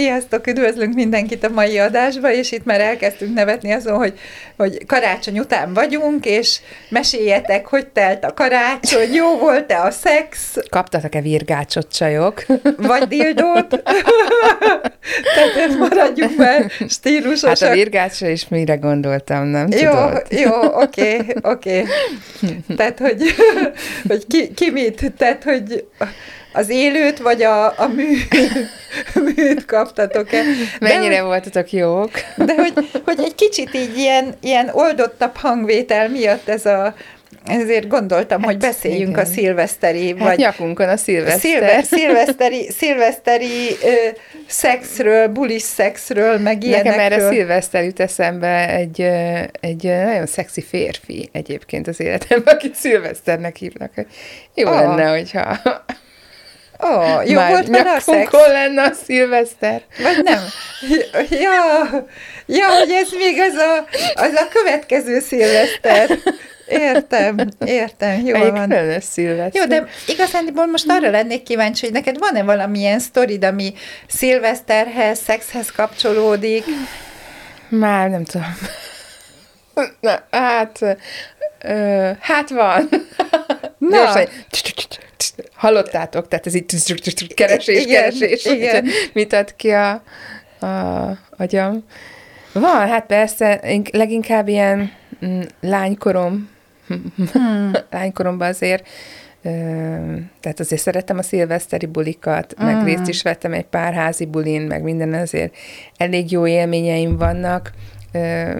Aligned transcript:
Sziasztok, 0.00 0.46
üdvözlünk 0.46 0.94
mindenkit 0.94 1.44
a 1.44 1.48
mai 1.48 1.78
adásba, 1.78 2.32
és 2.32 2.52
itt 2.52 2.64
már 2.64 2.80
elkezdtünk 2.80 3.34
nevetni 3.34 3.72
azon, 3.72 3.96
hogy, 3.96 4.18
hogy 4.56 4.86
karácsony 4.86 5.38
után 5.38 5.74
vagyunk, 5.74 6.26
és 6.26 6.60
meséljetek, 6.88 7.66
hogy 7.66 7.86
telt 7.86 8.24
a 8.24 8.34
karácsony, 8.34 9.12
jó 9.12 9.38
volt-e 9.38 9.82
a 9.82 9.90
szex? 9.90 10.56
Kaptatok-e 10.70 11.20
virgácsot 11.20 11.92
csajok? 11.92 12.46
Vagy 12.76 13.08
dildót? 13.08 13.82
Tehát 15.34 15.78
maradjunk 15.78 16.36
már 16.36 16.70
stílusosak. 16.88 17.58
Hát 17.58 17.70
a 17.70 17.72
virgácsra 17.72 18.28
is 18.28 18.48
mire 18.48 18.74
gondoltam, 18.74 19.46
nem 19.46 19.68
jó, 19.70 19.78
tudod? 19.78 20.22
Jó, 20.30 20.80
oké, 20.80 21.26
oké. 21.42 21.84
Tehát, 22.76 22.98
hogy, 22.98 23.22
hogy 24.08 24.26
ki, 24.26 24.54
ki 24.54 24.70
mit? 24.70 25.12
Tehát, 25.16 25.44
hogy 25.44 25.84
az 26.52 26.68
élőt, 26.68 27.18
vagy 27.18 27.42
a, 27.42 27.64
a 27.64 27.88
mű, 27.94 28.16
műt 29.36 29.64
kaptatok-e? 29.64 30.42
Mennyire 30.80 31.14
de, 31.14 31.22
voltatok 31.22 31.72
jók? 31.72 32.10
De 32.36 32.54
hogy, 32.54 32.72
hogy 33.04 33.20
egy 33.20 33.34
kicsit 33.34 33.74
így 33.74 33.96
ilyen, 33.96 34.34
ilyen 34.40 34.70
oldottabb 34.72 35.36
hangvétel 35.36 36.08
miatt 36.08 36.48
ez 36.48 36.66
a 36.66 36.94
ezért 37.46 37.88
gondoltam, 37.88 38.38
hát, 38.38 38.50
hogy 38.50 38.58
beszéljünk 38.58 39.10
igen. 39.10 39.24
a 39.24 39.26
szilveszteri, 39.26 40.08
hát 40.08 40.18
vagy 40.28 40.38
nyakunkon 40.38 40.88
a 40.88 40.96
szilveszter. 40.96 41.40
Szilve, 41.40 41.82
szilveszteri, 41.82 42.70
szilveszteri 42.70 43.68
ö, 43.82 44.08
szexről, 44.46 45.28
bulis 45.28 45.62
szexről, 45.62 46.38
meg 46.38 46.64
ilyenekről. 46.64 46.94
Nekem 46.94 47.12
erre 47.12 47.28
szilveszter 47.28 47.84
jut 47.84 48.00
eszembe 48.00 48.68
egy, 48.68 49.00
egy 49.60 49.82
nagyon 49.82 50.26
szexi 50.26 50.62
férfi 50.62 51.28
egyébként 51.32 51.88
az 51.88 52.00
életemben, 52.00 52.54
akit 52.54 52.74
szilveszternek 52.74 53.56
hívnak. 53.56 53.92
Jó 54.54 54.68
oh. 54.68 54.74
lenne, 54.74 55.08
hogyha 55.08 55.58
Ó, 56.82 56.88
oh, 56.88 57.28
jó 57.28 57.34
Már 57.34 57.50
volt 57.50 57.66
vele 57.66 57.92
a 57.92 58.00
szex? 58.00 58.32
lenne 58.32 58.82
a 58.82 58.92
szilveszter. 59.04 59.82
Vagy 60.02 60.22
nem? 60.22 60.38
Ja, 61.30 62.06
ja, 62.46 62.68
hogy 62.78 62.90
ez 62.90 63.08
még 63.18 63.40
az 63.40 63.54
a, 63.54 63.86
az 64.14 64.32
a 64.34 64.48
következő 64.52 65.20
szilveszter. 65.20 66.18
Értem, 66.68 67.36
értem, 67.64 68.26
jó 68.26 68.32
Melyik 68.32 68.52
van. 68.52 68.68
Melyik 68.68 69.02
szilveszter? 69.02 69.60
Jó, 69.62 69.66
de 69.66 69.88
igazándiból 70.06 70.66
most 70.66 70.84
arra 70.88 71.10
lennék 71.10 71.42
kíváncsi, 71.42 71.84
hogy 71.84 71.94
neked 71.94 72.18
van-e 72.18 72.42
valamilyen 72.42 72.98
sztorid, 72.98 73.44
ami 73.44 73.74
szilveszterhez, 74.06 75.18
szexhez 75.18 75.70
kapcsolódik? 75.70 76.64
Már 77.68 78.10
nem 78.10 78.24
tudom. 78.24 78.56
Na, 80.00 80.22
hát, 80.30 80.78
ö, 81.62 82.10
hát 82.20 82.50
van. 82.50 82.88
Na. 83.78 83.96
Gyorsan, 83.96 84.28
hallottátok, 85.54 86.28
tehát 86.28 86.46
ez 86.46 86.54
így 86.54 87.34
keresés, 87.34 87.84
igen, 87.84 88.02
keresés, 88.02 88.44
igen. 88.44 88.86
mit 89.12 89.32
ad 89.32 89.56
ki 89.56 89.70
a, 89.70 89.90
a 90.66 91.18
agyam. 91.36 91.84
Van, 92.52 92.88
hát 92.88 93.06
persze, 93.06 93.60
leginkább 93.92 94.48
ilyen 94.48 94.92
mm, 95.24 95.40
lánykorom, 95.60 96.50
hmm. 96.86 97.72
lánykoromban 97.90 98.48
azért, 98.48 98.86
tehát 100.40 100.60
azért 100.60 100.80
szerettem 100.80 101.18
a 101.18 101.22
szilveszteri 101.22 101.86
bulikat, 101.86 102.54
mm. 102.62 102.64
meg 102.64 102.74
hmm. 102.74 102.84
részt 102.84 103.08
is 103.08 103.22
vettem 103.22 103.52
egy 103.52 103.64
pár 103.64 103.94
házi 103.94 104.24
bulin, 104.26 104.62
meg 104.62 104.82
minden 104.82 105.12
azért 105.12 105.54
elég 105.96 106.30
jó 106.30 106.46
élményeim 106.46 107.16
vannak. 107.16 107.70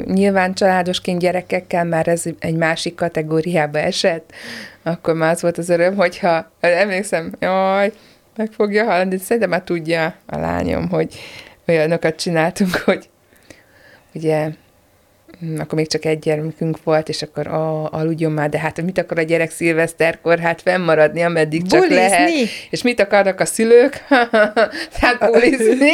Nyilván 0.05 0.55
családosként 0.55 1.21
gyerekekkel 1.21 1.85
már 1.85 2.09
ez 2.09 2.25
egy 2.39 2.57
másik 2.57 2.95
kategóriába 2.95 3.79
esett, 3.79 4.33
akkor 4.83 5.15
már 5.15 5.33
az 5.33 5.43
volt 5.43 5.59
az 5.59 5.69
öröm, 5.69 5.97
hogyha, 5.97 6.51
emlékszem, 6.61 7.33
jaj, 7.41 7.93
meg 8.37 8.51
fogja 8.53 8.85
hallani, 8.85 9.11
de 9.11 9.19
szerintem 9.19 9.51
már 9.51 9.63
tudja 9.63 10.15
a 10.27 10.39
lányom, 10.39 10.89
hogy 10.89 11.15
olyanokat 11.67 12.17
csináltunk, 12.17 12.75
hogy 12.85 13.09
ugye 14.13 14.49
akkor 15.59 15.79
még 15.79 15.89
csak 15.89 16.05
egy 16.05 16.19
gyermekünk 16.19 16.83
volt, 16.85 17.09
és 17.09 17.23
akkor 17.23 17.47
a, 17.47 17.93
aludjon 17.93 18.33
már, 18.33 18.49
de 18.49 18.59
hát 18.59 18.83
mit 18.83 18.99
akar 18.99 19.19
a 19.19 19.23
gyerek 19.23 19.51
szilveszterkor? 19.51 20.39
Hát 20.39 20.63
fennmaradni, 20.63 21.23
ameddig 21.23 21.67
csak 21.67 21.81
bulizni. 21.81 21.97
lehet. 21.97 22.31
És 22.71 22.83
mit 22.83 23.01
akarnak 23.01 23.41
a 23.41 23.45
szülők? 23.45 24.05
hát 25.01 25.19
bulizni. 25.19 25.93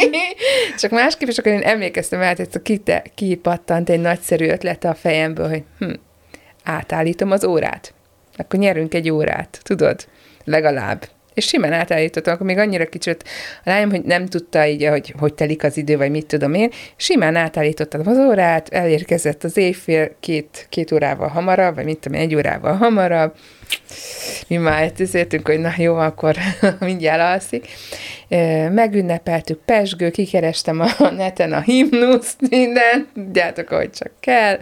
csak 0.77 0.91
másképp, 0.91 1.27
és 1.27 1.37
akkor 1.37 1.51
én 1.51 1.61
emlékeztem 1.61 2.21
el, 2.21 2.35
hogy 2.35 2.81
kipattant 3.15 3.89
egy 3.89 4.01
nagyszerű 4.01 4.47
ötlet 4.47 4.83
a 4.83 4.93
fejemből, 4.93 5.49
hogy 5.49 5.63
hm, 5.79 5.93
átállítom 6.63 7.31
az 7.31 7.45
órát 7.45 7.91
akkor 8.37 8.59
nyerünk 8.59 8.93
egy 8.93 9.09
órát, 9.09 9.59
tudod? 9.63 10.07
Legalább. 10.43 11.07
És 11.37 11.47
simán 11.47 11.73
átállítottam, 11.73 12.33
akkor 12.33 12.45
még 12.45 12.57
annyira 12.57 12.85
kicsit 12.85 13.23
a 13.63 13.69
lányom, 13.69 13.89
hogy 13.89 14.03
nem 14.03 14.25
tudta 14.25 14.65
így, 14.65 14.85
hogy, 14.85 15.13
hogy 15.19 15.33
telik 15.33 15.63
az 15.63 15.77
idő, 15.77 15.97
vagy 15.97 16.11
mit 16.11 16.25
tudom 16.25 16.53
én, 16.53 16.71
simán 16.95 17.35
átállítottam 17.35 18.01
az 18.05 18.17
órát, 18.17 18.69
elérkezett 18.69 19.43
az 19.43 19.57
éjfél 19.57 20.15
két, 20.19 20.65
két 20.69 20.91
órával 20.91 21.27
hamarabb, 21.27 21.75
vagy 21.75 21.85
mit 21.85 21.99
tudom, 21.99 22.19
egy 22.19 22.35
órával 22.35 22.75
hamarabb, 22.75 23.35
mi 24.47 24.57
már 24.57 24.91
tüzéltünk, 24.91 25.47
hogy 25.47 25.59
na 25.59 25.73
jó, 25.77 25.95
akkor 25.95 26.35
mindjárt 26.79 27.21
alszik. 27.21 27.67
Megünnepeltük 28.69 29.59
Pesgő, 29.65 30.09
kikerestem 30.09 30.79
a 30.79 31.09
neten 31.17 31.53
a 31.53 31.59
himnuszt, 31.59 32.37
minden, 32.49 33.07
tudjátok, 33.13 33.71
ahogy 33.71 33.89
csak 33.89 34.11
kell, 34.19 34.59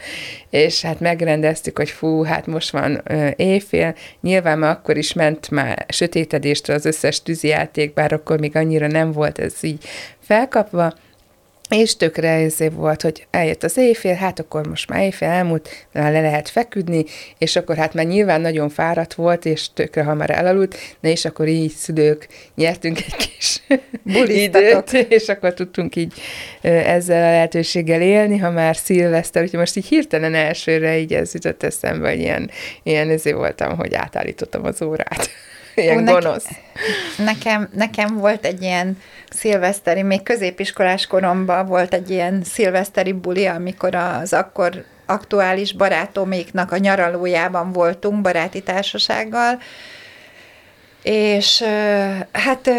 és 0.50 0.82
hát 0.82 1.00
megrendeztük, 1.00 1.78
hogy 1.78 1.90
fú, 1.90 2.24
hát 2.24 2.46
most 2.46 2.70
van 2.70 3.04
éjfél, 3.36 3.96
nyilván 4.22 4.60
már 4.60 4.72
akkor 4.72 4.98
is 4.98 5.14
ment 5.14 5.50
már 5.50 5.86
sötétedéstre 5.88 6.74
az 6.74 6.86
összes 6.86 7.22
tűzijáték, 7.22 7.94
bár 7.94 8.14
akkor 8.14 8.40
még 8.40 8.56
annyira 8.56 8.88
nem 8.88 9.12
volt 9.12 9.40
ez 9.40 9.54
így 9.62 9.84
felkapva, 10.20 10.94
és 11.70 11.96
tökre 11.96 12.30
ezért 12.30 12.74
volt, 12.74 13.02
hogy 13.02 13.28
eljött 13.32 13.64
az 13.64 13.78
éjfél, 13.78 14.14
hát 14.14 14.40
akkor 14.40 14.68
most 14.68 14.90
már 14.90 15.02
éjfél 15.02 15.28
elmúlt, 15.28 15.70
már 15.92 16.12
le 16.12 16.22
lehet 16.22 16.50
feküdni, 16.50 17.06
és 17.38 17.56
akkor 17.56 17.76
hát 17.76 17.94
már 17.94 18.06
nyilván 18.06 18.42
nagyon 18.42 18.70
fáradt 18.70 19.14
volt, 19.14 19.46
és 19.46 19.74
tökre 19.74 20.04
hamar 20.04 20.30
elaludt, 20.30 20.78
na 21.00 21.10
és 21.10 21.26
akkor 21.26 21.48
így 21.48 21.72
szülők 21.72 22.28
nyertünk 22.56 22.98
egy 22.98 23.16
kis 23.16 23.62
időt, 24.46 24.94
és 24.94 25.28
akkor 25.28 25.54
tudtunk 25.54 25.96
így 25.96 26.14
ezzel 26.62 27.24
a 27.24 27.32
lehetőséggel 27.32 28.02
élni, 28.02 28.38
ha 28.38 28.50
már 28.50 28.76
szilveszter, 28.76 29.44
úgyhogy 29.44 29.60
most 29.60 29.76
így 29.76 29.86
hirtelen 29.86 30.34
elsőre 30.34 30.98
így 30.98 31.14
ez 31.14 31.34
jutott 31.34 31.64
eszembe, 31.64 32.10
hogy 32.10 32.20
ilyen, 32.20 32.50
ilyen 32.84 33.10
ezért 33.10 33.36
voltam, 33.36 33.78
hogy 33.78 33.94
átállítottam 33.94 34.66
az 34.66 34.82
órát. 34.82 35.30
Ilyen 35.76 36.08
Ó, 36.08 36.12
gonosz. 36.12 36.48
Nekem, 37.18 37.70
nekem 37.74 38.18
volt 38.18 38.46
egy 38.46 38.62
ilyen 38.62 38.98
szilveszteri, 39.30 40.02
még 40.02 40.24
középiskolás 40.24 41.08
koromban 41.08 41.66
volt 41.66 41.94
egy 41.94 42.10
ilyen 42.10 42.42
szilveszteri 42.44 43.12
buli, 43.12 43.46
amikor 43.46 43.96
az 43.96 44.34
akkor 44.34 44.86
aktuális 45.06 45.74
barátoméknak 45.74 46.72
a 46.72 46.78
nyaralójában 46.78 47.72
voltunk 47.72 48.22
baráti 48.22 48.62
társasággal, 48.62 49.60
és 51.04 51.64
hát 52.32 52.70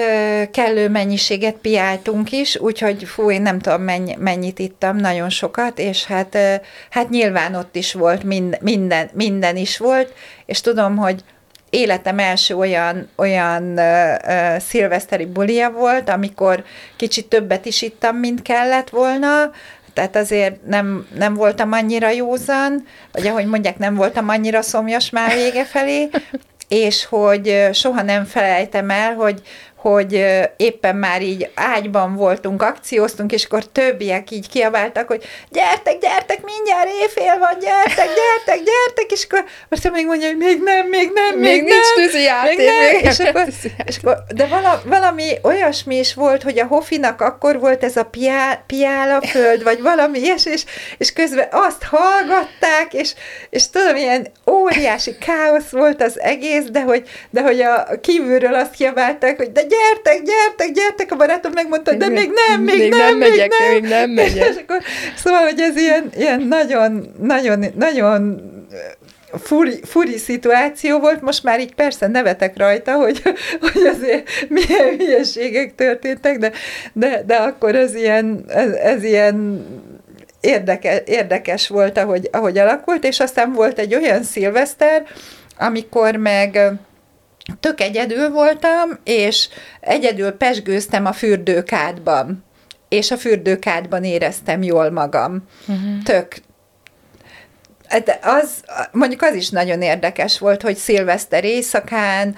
kellő 0.50 0.88
mennyiséget 0.88 1.54
piáltunk 1.54 2.32
is, 2.32 2.56
úgyhogy 2.58 3.04
fú, 3.04 3.30
én 3.30 3.42
nem 3.42 3.58
tudom 3.58 3.82
mennyi, 3.82 4.16
mennyit 4.18 4.58
ittam, 4.58 4.96
nagyon 4.96 5.30
sokat, 5.30 5.78
és 5.78 6.04
hát, 6.04 6.38
hát 6.90 7.08
nyilván 7.08 7.54
ott 7.54 7.76
is 7.76 7.92
volt, 7.92 8.22
mind, 8.22 8.58
minden, 8.60 9.10
minden 9.12 9.56
is 9.56 9.78
volt, 9.78 10.12
és 10.46 10.60
tudom, 10.60 10.96
hogy 10.96 11.24
életem 11.76 12.18
első 12.18 12.56
olyan, 12.56 13.08
olyan 13.16 13.62
uh, 13.62 14.14
uh, 14.26 14.58
szilveszteri 14.58 15.26
bulia 15.26 15.70
volt, 15.70 16.08
amikor 16.08 16.64
kicsit 16.96 17.26
többet 17.26 17.66
is 17.66 17.82
ittam, 17.82 18.16
mint 18.16 18.42
kellett 18.42 18.90
volna, 18.90 19.50
tehát 19.94 20.16
azért 20.16 20.66
nem, 20.66 21.06
nem 21.14 21.34
voltam 21.34 21.72
annyira 21.72 22.10
józan, 22.10 22.86
vagy 23.12 23.26
ahogy 23.26 23.46
mondják, 23.46 23.78
nem 23.78 23.94
voltam 23.94 24.28
annyira 24.28 24.62
szomjas 24.62 25.10
már 25.10 25.34
vége 25.34 25.64
felé, 25.64 26.08
és 26.68 27.04
hogy 27.04 27.68
soha 27.72 28.02
nem 28.02 28.24
felejtem 28.24 28.90
el, 28.90 29.14
hogy, 29.14 29.42
hogy 29.88 30.24
éppen 30.56 30.96
már 30.96 31.22
így 31.22 31.50
ágyban 31.54 32.14
voltunk, 32.14 32.62
akcióztunk, 32.62 33.32
és 33.32 33.44
akkor 33.44 33.66
többiek 33.66 34.30
így 34.30 34.48
kiabáltak, 34.48 35.06
hogy 35.06 35.24
gyertek, 35.50 35.98
gyertek, 35.98 36.44
mindjárt 36.44 36.88
éjfél 37.00 37.38
van, 37.38 37.58
gyertek, 37.60 38.08
gyertek, 38.18 38.64
gyertek, 38.64 39.12
és 39.12 39.26
akkor 39.28 39.44
azt 39.68 39.90
még 39.90 40.06
mondja, 40.06 40.28
hogy 40.28 40.36
még 40.36 40.62
nem, 40.62 40.86
még 40.86 41.10
nem, 41.14 41.38
még, 41.38 41.50
Még 41.50 41.62
nem, 41.62 41.72
nincs 41.72 41.92
tűzijáték, 41.94 42.56
még 42.56 42.66
nem, 42.66 42.92
még 42.92 43.04
és 43.04 43.18
akkor, 43.18 43.46
és 43.84 43.96
akkor, 44.02 44.16
de 44.34 44.46
vala, 44.46 44.82
valami 44.84 45.32
olyasmi 45.42 45.98
is 45.98 46.14
volt, 46.14 46.42
hogy 46.42 46.58
a 46.58 46.66
Hofinak 46.66 47.20
akkor 47.20 47.58
volt 47.58 47.84
ez 47.84 47.96
a 47.96 48.04
piá, 48.04 48.62
piála 48.66 49.20
föld, 49.26 49.62
vagy 49.62 49.82
valami 49.82 50.18
ilyesmi, 50.18 50.52
és, 50.52 50.64
és 50.98 51.12
közben 51.12 51.48
azt 51.50 51.82
hallgatták, 51.82 52.92
és, 52.92 53.14
és 53.50 53.70
tudom, 53.70 53.96
ilyen 53.96 54.26
óriási 54.50 55.16
káosz 55.18 55.70
volt 55.70 56.02
az 56.02 56.20
egész, 56.20 56.64
de 56.64 56.82
hogy, 56.82 57.08
de 57.30 57.42
hogy 57.42 57.60
a 57.60 58.00
kívülről 58.00 58.54
azt 58.54 58.74
kiabálták, 58.74 59.36
hogy 59.36 59.52
de 59.52 59.60
gyertek, 59.60 59.74
gyertek, 60.24 60.72
gyertek, 60.72 61.12
a 61.12 61.16
barátom 61.16 61.52
megmondta, 61.54 61.94
de 61.94 62.08
még 62.08 62.30
nem, 62.48 62.62
még, 62.62 62.78
Még 62.78 62.90
nem, 62.90 62.98
nem 62.98 63.16
még 63.18 63.28
megyek, 63.28 63.52
nem. 63.58 63.72
még 63.72 63.90
nem 63.90 64.10
megyek. 64.24 64.48
És 64.48 64.56
akkor, 64.56 64.82
szóval, 65.16 65.42
hogy 65.42 65.60
ez 65.60 65.76
ilyen, 65.76 66.10
ilyen 66.16 66.40
nagyon, 66.40 67.14
nagyon, 67.20 67.64
nagyon 67.74 68.40
furi, 69.42 69.80
furi 69.84 70.18
szituáció 70.18 70.98
volt, 70.98 71.20
most 71.20 71.42
már 71.42 71.60
így 71.60 71.74
persze 71.74 72.06
nevetek 72.06 72.58
rajta, 72.58 72.94
hogy, 72.94 73.22
hogy 73.72 73.86
azért 73.94 74.28
milyen 74.48 74.96
hülyeségek 74.98 75.74
történtek, 75.74 76.38
de, 76.38 76.52
de, 76.92 77.22
de 77.26 77.36
akkor 77.36 77.74
ez 77.74 77.94
ilyen, 77.94 78.44
ez, 78.48 78.70
ez 78.70 79.02
ilyen 79.02 79.66
érdeke, 80.40 81.02
érdekes 81.06 81.68
volt, 81.68 81.98
ahogy, 81.98 82.28
ahogy 82.32 82.58
alakult, 82.58 83.04
és 83.04 83.20
aztán 83.20 83.52
volt 83.52 83.78
egy 83.78 83.94
olyan 83.94 84.22
szilveszter, 84.22 85.02
amikor 85.58 86.16
meg 86.16 86.58
tök 87.60 87.80
egyedül 87.80 88.30
voltam, 88.30 88.98
és 89.04 89.48
egyedül 89.80 90.30
pesgőztem 90.30 91.06
a 91.06 91.12
fürdőkádban, 91.12 92.44
és 92.88 93.10
a 93.10 93.16
fürdőkádban 93.16 94.04
éreztem 94.04 94.62
jól 94.62 94.90
magam. 94.90 95.42
Uh-huh. 95.68 96.02
Tök, 96.02 96.36
de 98.04 98.18
az, 98.22 98.50
mondjuk 98.92 99.22
az 99.22 99.34
is 99.34 99.50
nagyon 99.50 99.82
érdekes 99.82 100.38
volt, 100.38 100.62
hogy 100.62 100.76
szilveszter 100.76 101.44
éjszakán, 101.44 102.34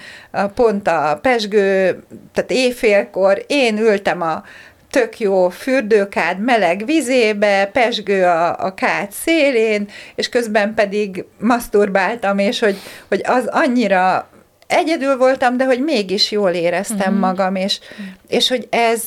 pont 0.55 0.87
a 0.87 1.19
pesgő, 1.21 2.03
tehát 2.33 2.51
éjfélkor 2.51 3.43
én 3.47 3.77
ültem 3.77 4.21
a 4.21 4.43
tök 4.89 5.19
jó 5.19 5.49
fürdőkád 5.49 6.39
meleg 6.39 6.85
vizébe, 6.85 7.65
pesgő 7.65 8.23
a, 8.23 8.65
a 8.65 8.73
kád 8.73 9.11
szélén, 9.11 9.89
és 10.15 10.29
közben 10.29 10.73
pedig 10.73 11.25
maszturbáltam, 11.39 12.37
és 12.37 12.59
hogy, 12.59 12.77
hogy 13.07 13.21
az 13.25 13.47
annyira 13.47 14.29
egyedül 14.69 15.17
voltam, 15.17 15.57
de 15.57 15.65
hogy 15.65 15.83
mégis 15.83 16.31
jól 16.31 16.51
éreztem 16.51 16.97
uh-huh. 16.97 17.19
magam, 17.19 17.55
és, 17.55 17.79
és 18.27 18.49
hogy 18.49 18.67
ez, 18.69 19.03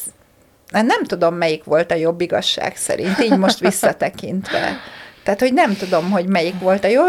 nem 0.70 1.04
tudom, 1.06 1.34
melyik 1.34 1.64
volt 1.64 1.90
a 1.90 1.94
jobb 1.94 2.20
igazság 2.20 2.76
szerint, 2.76 3.18
így 3.22 3.38
most 3.38 3.58
visszatekintve. 3.68 4.76
Tehát, 5.24 5.40
hogy 5.40 5.52
nem 5.52 5.76
tudom, 5.76 6.10
hogy 6.10 6.26
melyik 6.26 6.58
volt 6.60 6.84
a 6.84 6.88
jó. 6.88 7.02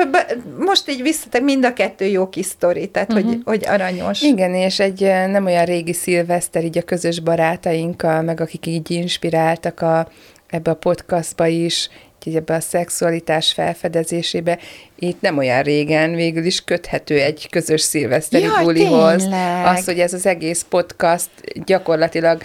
Most 0.60 0.90
így 0.90 1.02
visszatek, 1.02 1.42
mind 1.42 1.66
a 1.66 1.74
kettő 1.74 2.06
jó 2.06 2.30
kis 2.30 2.46
sztori, 2.46 2.88
tehát, 2.88 3.14
uh-huh. 3.14 3.28
hogy, 3.28 3.42
hogy 3.46 3.66
aranyos. 3.68 4.22
Igen, 4.22 4.54
és 4.54 4.80
egy 4.80 5.02
nem 5.28 5.46
olyan 5.46 5.66
régi 5.66 5.94
szilveszter, 5.94 6.64
így 6.64 6.78
a 6.78 6.82
közös 6.82 7.20
barátainkkal, 7.20 8.22
meg 8.22 8.42
akik 8.42 8.66
így 8.66 8.92
inspiráltak 8.92 9.82
a, 9.82 10.08
ebbe 10.48 10.72
a 10.72 10.76
podcastba 10.76 11.48
is, 11.48 11.90
így 12.26 12.36
ebbe 12.36 12.56
a 12.56 12.60
szexualitás 12.60 13.52
felfedezésébe, 13.52 14.60
itt 15.00 15.22
nem 15.22 15.38
olyan 15.38 15.62
régen 15.62 16.16
végül 16.16 16.46
is 16.46 16.64
köthető 16.64 17.20
egy 17.20 17.48
közös 17.50 17.82
szilveszteri 17.82 18.44
Jaj, 18.44 18.64
bulihoz. 18.64 19.22
tényleg. 19.22 19.66
Az, 19.66 19.86
hogy 19.86 20.00
ez 20.00 20.14
az 20.14 20.26
egész 20.26 20.66
podcast 20.70 21.30
gyakorlatilag 21.66 22.42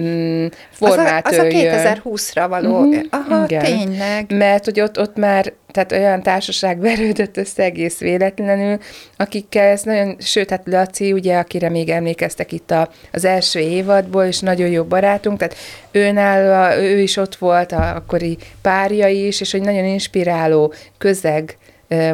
mm, 0.00 0.44
az, 0.44 0.52
a, 0.80 0.86
formát 0.86 1.26
az 1.26 1.38
a 1.38 1.44
öljön. 1.44 1.74
2020-ra 2.04 2.46
való. 2.48 2.80
Mhm, 2.80 2.98
Aha, 3.10 3.44
igen. 3.44 3.64
tényleg. 3.64 4.32
Mert 4.34 4.64
hogy 4.64 4.80
ott, 4.80 4.98
ott 4.98 5.16
már, 5.16 5.52
tehát 5.72 5.92
olyan 5.92 6.22
társaság 6.22 6.80
verődött 6.80 7.36
össze 7.36 7.62
egész 7.62 7.98
véletlenül, 7.98 8.78
akikkel 9.16 9.66
ez 9.66 9.82
nagyon, 9.82 10.16
sőt, 10.20 10.50
hát 10.50 10.62
Laci, 10.64 11.12
ugye, 11.12 11.36
akire 11.36 11.68
még 11.68 11.88
emlékeztek 11.88 12.52
itt 12.52 12.70
a, 12.70 12.90
az 13.12 13.24
első 13.24 13.58
évadból, 13.58 14.24
és 14.24 14.38
nagyon 14.38 14.68
jó 14.68 14.84
barátunk, 14.84 15.38
tehát 15.38 15.56
őnála, 15.90 16.82
ő 16.82 16.98
is 16.98 17.16
ott 17.16 17.36
volt, 17.36 17.72
a 17.72 17.96
akkori 17.96 18.38
párja 18.62 19.08
is, 19.08 19.40
és 19.40 19.52
hogy 19.52 19.62
nagyon 19.62 19.84
inspiráló 19.84 20.72
közeg 20.98 21.56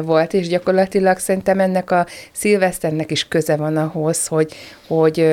volt, 0.01 0.33
és 0.33 0.47
gyakorlatilag 0.47 1.17
szerintem 1.17 1.59
ennek 1.59 1.91
a 1.91 2.05
szilveszternek 2.31 3.11
is 3.11 3.27
köze 3.27 3.55
van 3.55 3.77
ahhoz, 3.77 4.27
hogy, 4.27 4.53
hogy 4.87 5.25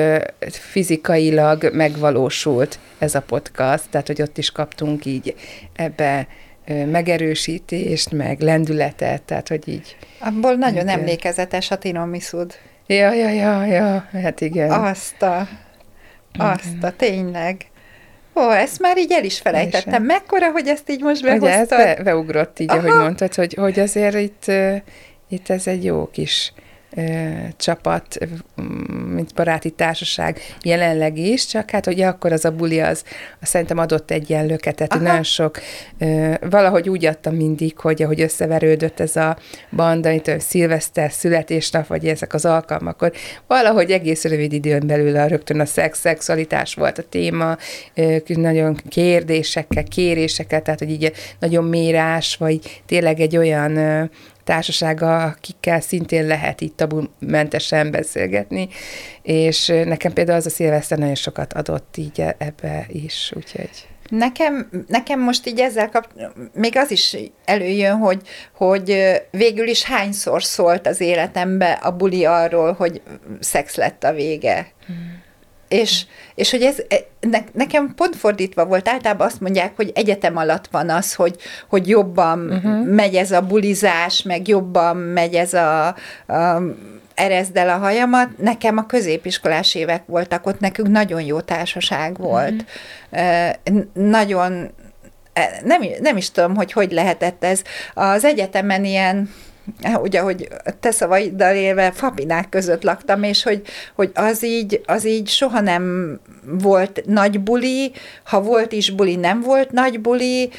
fizikailag 0.49 1.69
megvalósult 1.73 2.79
ez 2.97 3.15
a 3.15 3.21
podcast, 3.21 3.83
tehát 3.89 4.07
hogy 4.07 4.21
ott 4.21 4.37
is 4.37 4.51
kaptunk 4.51 5.05
így 5.05 5.35
ebbe 5.75 6.27
megerősítést, 6.91 8.11
meg 8.11 8.39
lendületet, 8.39 9.21
tehát 9.21 9.47
hogy 9.47 9.67
így... 9.67 9.97
Abból 10.19 10.53
nagyon 10.53 10.83
Igen. 10.83 10.99
emlékezetes 10.99 11.71
a 11.71 11.77
tiramiszud. 11.77 12.53
Ja, 12.87 13.13
ja, 13.13 13.29
ja, 13.29 13.65
ja, 13.65 14.07
hát 14.11 14.41
igen. 14.41 14.71
Azt 14.71 15.21
a, 15.21 15.47
azt 16.37 16.83
a, 16.83 16.91
tényleg. 16.91 17.65
Ó, 18.35 18.51
ezt 18.51 18.79
már 18.79 18.97
így 18.97 19.11
el 19.11 19.23
is 19.23 19.39
felejtettem. 19.39 20.03
Mekkora, 20.03 20.51
hogy 20.51 20.67
ezt 20.67 20.89
így 20.89 21.01
most 21.01 21.21
Ugye 21.21 21.31
ez 21.31 21.39
behoztad? 21.39 21.77
be, 21.77 22.03
beugrott 22.03 22.59
így, 22.59 22.69
ahogy 22.69 22.89
Aha. 22.89 23.01
mondtad, 23.01 23.35
hogy, 23.35 23.53
hogy 23.53 23.79
azért 23.79 24.15
itt, 24.15 24.51
itt 25.29 25.49
ez 25.49 25.67
egy 25.67 25.83
jó 25.83 26.09
kis 26.11 26.53
csapat, 27.57 28.17
mint 29.13 29.33
baráti 29.35 29.69
társaság 29.69 30.39
jelenleg 30.63 31.17
is, 31.17 31.45
csak 31.45 31.69
hát 31.69 31.87
ugye 31.87 32.07
akkor 32.07 32.31
az 32.31 32.45
a 32.45 32.51
buli 32.51 32.79
az, 32.79 33.03
az 33.41 33.47
szerintem 33.47 33.77
adott 33.77 34.11
egy 34.11 34.29
ilyen 34.29 34.45
löketet, 34.45 34.93
Aha. 34.93 35.03
nagyon 35.03 35.23
sok, 35.23 35.59
valahogy 36.49 36.89
úgy 36.89 37.05
adtam 37.05 37.35
mindig, 37.35 37.77
hogy 37.77 38.03
ahogy 38.03 38.21
összeverődött 38.21 38.99
ez 38.99 39.15
a 39.15 39.37
banda, 39.71 40.11
itt 40.11 40.31
szilveszter, 40.39 41.11
születésnap, 41.11 41.87
vagy 41.87 42.07
ezek 42.07 42.33
az 42.33 42.45
alkalmak, 42.45 42.93
akkor 42.93 43.11
valahogy 43.47 43.91
egész 43.91 44.23
rövid 44.23 44.53
időn 44.53 44.87
belül 44.87 45.15
a, 45.15 45.25
rögtön 45.25 45.59
a 45.59 45.65
szex, 45.65 45.99
szexualitás 45.99 46.73
volt 46.73 46.97
a 46.97 47.03
téma, 47.09 47.57
nagyon 48.25 48.79
kérdésekkel, 48.89 49.83
kérésekkel, 49.83 50.61
tehát 50.61 50.79
hogy 50.79 50.89
így 50.89 51.11
nagyon 51.39 51.63
mérás, 51.63 52.35
vagy 52.35 52.81
tényleg 52.85 53.19
egy 53.19 53.37
olyan 53.37 54.09
társasága, 54.43 55.23
akikkel 55.23 55.79
szintén 55.79 56.27
lehet 56.27 56.61
itt 56.61 56.77
tabumentesen 56.77 57.91
beszélgetni, 57.91 58.67
és 59.21 59.67
nekem 59.67 60.13
például 60.13 60.37
az 60.37 60.45
a 60.45 60.49
szilveszter 60.49 60.97
nagyon 60.97 61.15
sokat 61.15 61.53
adott 61.53 61.97
így 61.97 62.21
e- 62.21 62.35
ebbe 62.37 62.85
is, 62.87 63.31
úgyhogy... 63.35 63.87
Nekem, 64.09 64.69
nekem 64.87 65.19
most 65.19 65.47
így 65.47 65.59
ezzel 65.59 65.89
kap, 65.89 66.07
még 66.53 66.77
az 66.77 66.91
is 66.91 67.17
előjön, 67.45 67.97
hogy, 67.97 68.21
hogy 68.53 69.11
végül 69.31 69.67
is 69.67 69.83
hányszor 69.83 70.43
szólt 70.43 70.87
az 70.87 71.01
életembe 71.01 71.71
a 71.71 71.91
buli 71.91 72.25
arról, 72.25 72.73
hogy 72.73 73.01
szex 73.39 73.75
lett 73.75 74.03
a 74.03 74.13
vége. 74.13 74.67
Hmm. 74.85 75.22
És, 75.73 76.05
és 76.35 76.51
hogy 76.51 76.61
ez 76.61 76.77
e, 76.87 76.95
ne, 77.19 77.39
nekem 77.51 77.93
pont 77.95 78.15
fordítva 78.15 78.65
volt, 78.65 78.89
általában 78.89 79.27
azt 79.27 79.39
mondják, 79.39 79.75
hogy 79.75 79.91
egyetem 79.95 80.37
alatt 80.37 80.67
van 80.71 80.89
az, 80.89 81.13
hogy, 81.13 81.35
hogy 81.69 81.87
jobban 81.87 82.51
uh-huh. 82.51 82.87
megy 82.87 83.15
ez 83.15 83.31
a 83.31 83.41
bulizás, 83.41 84.21
meg 84.21 84.47
jobban 84.47 84.97
megy 84.97 85.33
ez 85.33 85.53
a, 85.53 85.87
a 86.27 86.61
erezd 87.13 87.57
el 87.57 87.69
a 87.69 87.77
hajamat. 87.77 88.37
Nekem 88.37 88.77
a 88.77 88.85
középiskolás 88.85 89.75
évek 89.75 90.03
voltak, 90.05 90.45
ott 90.45 90.59
nekünk 90.59 90.87
nagyon 90.87 91.21
jó 91.21 91.39
társaság 91.39 92.17
volt. 92.17 92.65
Uh-huh. 93.11 93.83
Nagyon, 93.93 94.71
e, 95.33 95.61
nem, 95.63 95.81
nem 96.01 96.17
is 96.17 96.31
tudom, 96.31 96.55
hogy 96.55 96.71
hogy 96.71 96.91
lehetett 96.91 97.43
ez. 97.43 97.61
Az 97.93 98.25
egyetemen 98.25 98.85
ilyen 98.85 99.29
ugye, 100.01 100.19
hogy 100.19 100.47
te 100.79 100.91
szavaiddal 100.91 101.55
élve 101.55 101.91
fapinák 101.91 102.49
között 102.49 102.83
laktam, 102.83 103.23
és 103.23 103.43
hogy, 103.43 103.61
hogy 103.95 104.11
az, 104.13 104.43
így, 104.43 104.81
az 104.85 105.05
így 105.05 105.27
soha 105.27 105.59
nem 105.59 106.19
volt 106.59 107.01
nagy 107.05 107.39
buli, 107.39 107.91
ha 108.23 108.41
volt 108.41 108.71
is 108.71 108.89
buli, 108.89 109.15
nem 109.15 109.41
volt 109.41 109.71
nagy 109.71 110.01
buli, 110.01 110.49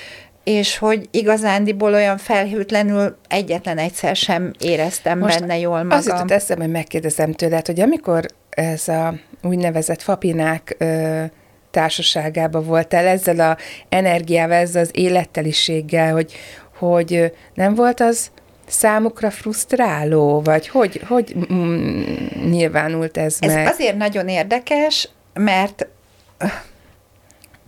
és 0.44 0.78
hogy 0.78 1.08
igazándiból 1.10 1.94
olyan 1.94 2.16
felhőtlenül 2.16 3.16
egyetlen 3.28 3.78
egyszer 3.78 4.16
sem 4.16 4.50
éreztem 4.58 5.18
Most 5.18 5.40
benne 5.40 5.58
jól 5.58 5.82
magam. 5.82 5.98
Az 5.98 6.06
jutott 6.06 6.30
eszembe, 6.30 6.62
hogy 6.62 6.72
megkérdezem 6.72 7.32
tőled, 7.32 7.66
hogy 7.66 7.80
amikor 7.80 8.26
ez 8.50 8.88
a 8.88 9.14
úgynevezett 9.42 10.02
fapinák 10.02 10.76
ö, 10.78 11.22
társaságába 11.70 12.62
voltál, 12.62 13.06
ezzel 13.06 13.40
a 13.40 13.56
energiával, 13.88 14.56
ezzel 14.56 14.82
az 14.82 14.90
életteliséggel, 14.92 16.12
hogy, 16.12 16.32
hogy 16.78 17.32
nem 17.54 17.74
volt 17.74 18.00
az 18.00 18.30
számukra 18.66 19.30
frusztráló, 19.30 20.40
vagy 20.40 20.68
hogy, 20.68 21.02
hogy 21.08 21.34
mm, 21.52 22.02
nyilvánult 22.50 23.16
ez, 23.16 23.36
Ez 23.40 23.54
meg? 23.54 23.66
azért 23.66 23.96
nagyon 23.96 24.28
érdekes, 24.28 25.08
mert 25.34 25.86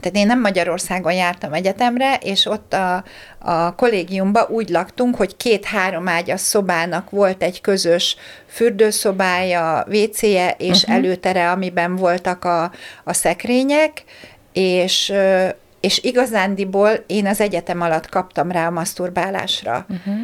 tehát 0.00 0.17
én 0.17 0.26
nem 0.26 0.41
Magyarországon 0.41 1.12
jártam 1.12 1.53
egyetemre, 1.53 2.15
és 2.15 2.47
ott 2.47 2.73
a, 2.73 3.05
a 3.38 3.75
kollégiumban 3.75 4.47
úgy 4.49 4.69
laktunk, 4.69 5.17
hogy 5.17 5.37
két-három 5.37 6.09
ágyas 6.09 6.41
szobának 6.41 7.11
volt 7.11 7.43
egy 7.43 7.61
közös 7.61 8.17
fürdőszobája, 8.47 9.87
WC-je 9.88 10.55
és 10.59 10.83
uh-huh. 10.83 10.95
előtere, 10.95 11.50
amiben 11.50 11.97
voltak 11.97 12.45
a, 12.45 12.71
a 13.05 13.12
szekrények, 13.12 14.05
és 14.53 15.12
és 15.81 16.03
igazándiból 16.03 16.91
én 17.07 17.26
az 17.26 17.41
egyetem 17.41 17.81
alatt 17.81 18.09
kaptam 18.09 18.50
rá 18.50 18.67
a 18.67 18.71
maszturbálásra. 18.71 19.87
Uh-huh. 19.88 20.15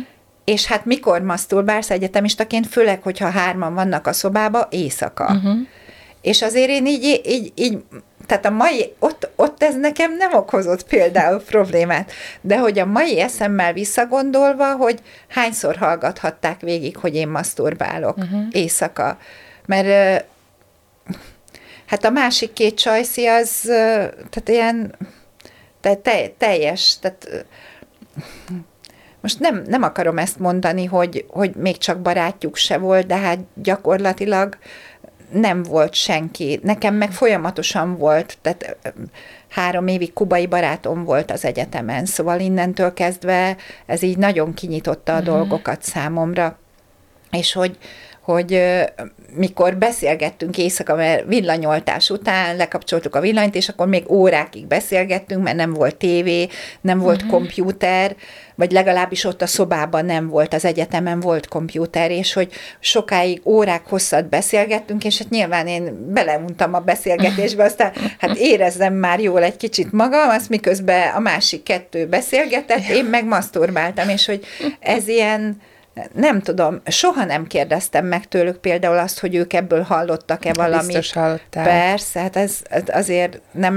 És 0.45 0.67
hát 0.67 0.85
mikor 0.85 1.21
maszturbálsz 1.21 1.91
egyetemistaként, 1.91 2.67
főleg, 2.67 3.03
hogyha 3.03 3.31
hárman 3.31 3.75
vannak 3.75 4.07
a 4.07 4.13
szobába, 4.13 4.69
éjszaka. 4.71 5.25
Uh-huh. 5.25 5.59
És 6.21 6.43
azért 6.43 6.69
én 6.69 6.87
így, 6.87 7.21
így, 7.27 7.53
így 7.55 7.79
tehát 8.27 8.47
a 8.47 8.51
mai, 8.51 8.95
ott, 8.99 9.29
ott 9.37 9.63
ez 9.63 9.77
nekem 9.77 10.17
nem 10.17 10.35
okozott 10.35 10.87
például 10.87 11.41
problémát, 11.41 12.13
de 12.41 12.59
hogy 12.59 12.79
a 12.79 12.87
mai 12.87 13.21
eszemmel 13.21 13.73
visszagondolva, 13.73 14.77
hogy 14.77 15.01
hányszor 15.29 15.77
hallgathatták 15.77 16.61
végig, 16.61 16.97
hogy 16.97 17.15
én 17.15 17.29
maszturbálok 17.29 18.17
uh-huh. 18.17 18.41
éjszaka. 18.51 19.19
Mert 19.67 20.25
hát 21.87 22.05
a 22.05 22.11
másik 22.11 22.53
két 22.53 22.75
csajszi 22.75 23.27
az, 23.27 23.61
tehát 24.31 24.49
ilyen 24.49 24.95
te, 25.81 25.95
te, 25.95 26.29
teljes, 26.39 26.99
tehát 26.99 27.47
most 29.23 29.41
nem, 29.41 29.63
nem 29.67 29.83
akarom 29.83 30.19
ezt 30.19 30.39
mondani, 30.39 30.85
hogy, 30.85 31.25
hogy 31.29 31.55
még 31.55 31.79
csak 31.79 32.01
barátjuk 32.01 32.57
se 32.57 32.79
volt, 32.79 33.07
de 33.07 33.17
hát 33.17 33.39
gyakorlatilag 33.55 34.57
nem 35.33 35.63
volt 35.63 35.95
senki. 35.95 36.61
Nekem 36.63 36.95
meg 36.95 37.13
folyamatosan 37.13 37.97
volt, 37.97 38.39
tehát 38.43 38.77
három 39.49 39.87
évig 39.87 40.13
kubai 40.13 40.47
barátom 40.47 41.05
volt 41.05 41.31
az 41.31 41.45
egyetemen, 41.45 42.05
szóval 42.05 42.41
innentől 42.41 42.93
kezdve 42.93 43.57
ez 43.87 44.03
így 44.03 44.19
nagyon 44.19 44.55
kinyitotta 44.55 45.13
a 45.15 45.19
uh-huh. 45.19 45.35
dolgokat 45.35 45.83
számomra. 45.83 46.59
És 47.31 47.53
hogy, 47.53 47.79
hogy 48.23 48.63
mikor 49.35 49.77
beszélgettünk 49.77 50.59
éjszaka, 50.59 50.95
mert 50.95 51.27
villanyoltás 51.27 52.11
után 52.11 52.57
lekapcsoltuk 52.57 53.15
a 53.15 53.21
villanyt, 53.21 53.55
és 53.55 53.69
akkor 53.69 53.87
még 53.87 54.11
órákig 54.11 54.67
beszélgettünk, 54.67 55.43
mert 55.43 55.57
nem 55.57 55.73
volt 55.73 55.97
tévé, 55.97 56.49
nem 56.81 56.99
volt 56.99 57.17
uh-huh. 57.17 57.31
kompjúter, 57.31 58.17
vagy 58.55 58.73
legalábbis 58.73 59.25
ott 59.25 59.43
a 59.43 59.47
szobában 59.47 60.05
nem 60.05 60.29
volt, 60.29 60.55
az 60.55 60.65
egyetemen 60.65 61.21
volt 61.21 61.49
kompjúter, 61.49 62.11
és 62.11 62.33
hogy 62.33 62.53
sokáig 62.81 63.41
órák 63.45 63.87
hosszat 63.87 64.29
beszélgettünk, 64.29 65.05
és 65.05 65.19
hát 65.19 65.31
nyilván 65.31 65.67
én 65.67 66.13
beleuntam 66.13 66.75
a 66.75 66.81
beszélgetésbe, 66.81 67.65
aztán 67.65 67.93
hát 68.19 68.37
érezzem 68.37 68.95
már 68.95 69.21
jól 69.21 69.43
egy 69.43 69.57
kicsit 69.57 69.93
magam, 69.93 70.29
azt 70.29 70.49
miközben 70.49 71.15
a 71.15 71.19
másik 71.19 71.63
kettő 71.63 72.07
beszélgetett, 72.07 72.89
én 72.89 73.05
meg 73.05 73.25
maszturbáltam, 73.25 74.09
és 74.09 74.27
hogy 74.27 74.45
ez 74.81 75.09
ilyen 75.09 75.61
nem 76.15 76.41
tudom, 76.41 76.81
soha 76.87 77.25
nem 77.25 77.47
kérdeztem 77.47 78.07
meg 78.07 78.29
tőlük 78.29 78.57
például 78.57 78.99
azt, 78.99 79.21
hogy 79.21 79.35
ők 79.35 79.53
ebből 79.53 79.83
hallottak-e 79.83 80.53
valamit. 80.53 80.87
Biztos 80.87 81.13
hallottál. 81.13 81.65
Persze, 81.65 82.21
hát 82.21 82.37
ez, 82.37 82.59
ez 82.71 82.83
azért 82.87 83.41
nem, 83.51 83.77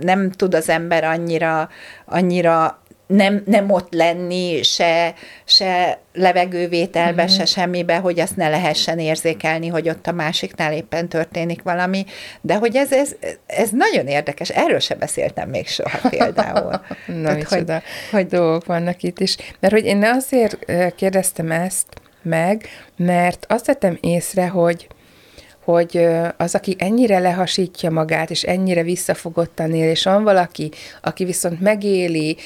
nem 0.00 0.30
tud 0.30 0.54
az 0.54 0.68
ember 0.68 1.04
annyira, 1.04 1.68
annyira 2.04 2.82
nem, 3.08 3.42
nem 3.46 3.70
ott 3.70 3.92
lenni, 3.92 4.62
se, 4.62 5.14
se 5.44 5.98
levegővételbe, 6.12 7.22
mm-hmm. 7.22 7.36
se 7.36 7.44
semmibe, 7.44 7.96
hogy 7.96 8.20
azt 8.20 8.36
ne 8.36 8.48
lehessen 8.48 8.98
érzékelni, 8.98 9.66
hogy 9.66 9.88
ott 9.88 10.06
a 10.06 10.12
másiknál 10.12 10.72
éppen 10.72 11.08
történik 11.08 11.62
valami, 11.62 12.04
de 12.40 12.54
hogy 12.54 12.76
ez, 12.76 12.92
ez, 12.92 13.14
ez 13.46 13.70
nagyon 13.70 14.06
érdekes, 14.06 14.48
erről 14.48 14.78
se 14.78 14.94
beszéltem 14.94 15.48
még 15.48 15.68
soha 15.68 16.08
például. 16.08 16.70
Na, 17.06 17.22
Tehát, 17.22 17.48
hogy, 17.48 17.72
hogy 18.10 18.26
dolgok 18.26 18.66
vannak 18.66 19.02
itt 19.02 19.20
is. 19.20 19.36
Mert 19.60 19.72
hogy 19.72 19.84
én 19.84 20.04
azért 20.04 20.58
kérdeztem 20.96 21.50
ezt 21.50 21.86
meg, 22.22 22.68
mert 22.96 23.46
azt 23.48 23.66
vettem 23.66 23.98
észre, 24.00 24.48
hogy 24.48 24.88
hogy 25.72 26.08
az, 26.36 26.54
aki 26.54 26.76
ennyire 26.78 27.18
lehasítja 27.18 27.90
magát, 27.90 28.30
és 28.30 28.42
ennyire 28.42 28.82
visszafogottan 28.82 29.74
él, 29.74 29.90
és 29.90 30.04
van 30.04 30.22
valaki, 30.22 30.70
aki 31.02 31.24
viszont 31.24 31.60
megéli 31.60 32.36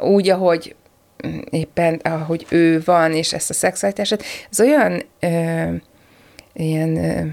úgy, 0.00 0.30
ahogy 0.30 0.74
éppen, 1.50 1.94
ahogy 1.94 2.46
ő 2.50 2.82
van, 2.84 3.12
és 3.12 3.32
ezt 3.32 3.50
a 3.50 3.54
szexualitását, 3.54 4.22
ez 4.50 4.60
olyan 4.60 5.02
ö, 5.20 5.74
ilyen 6.52 6.96
ö, 6.96 7.26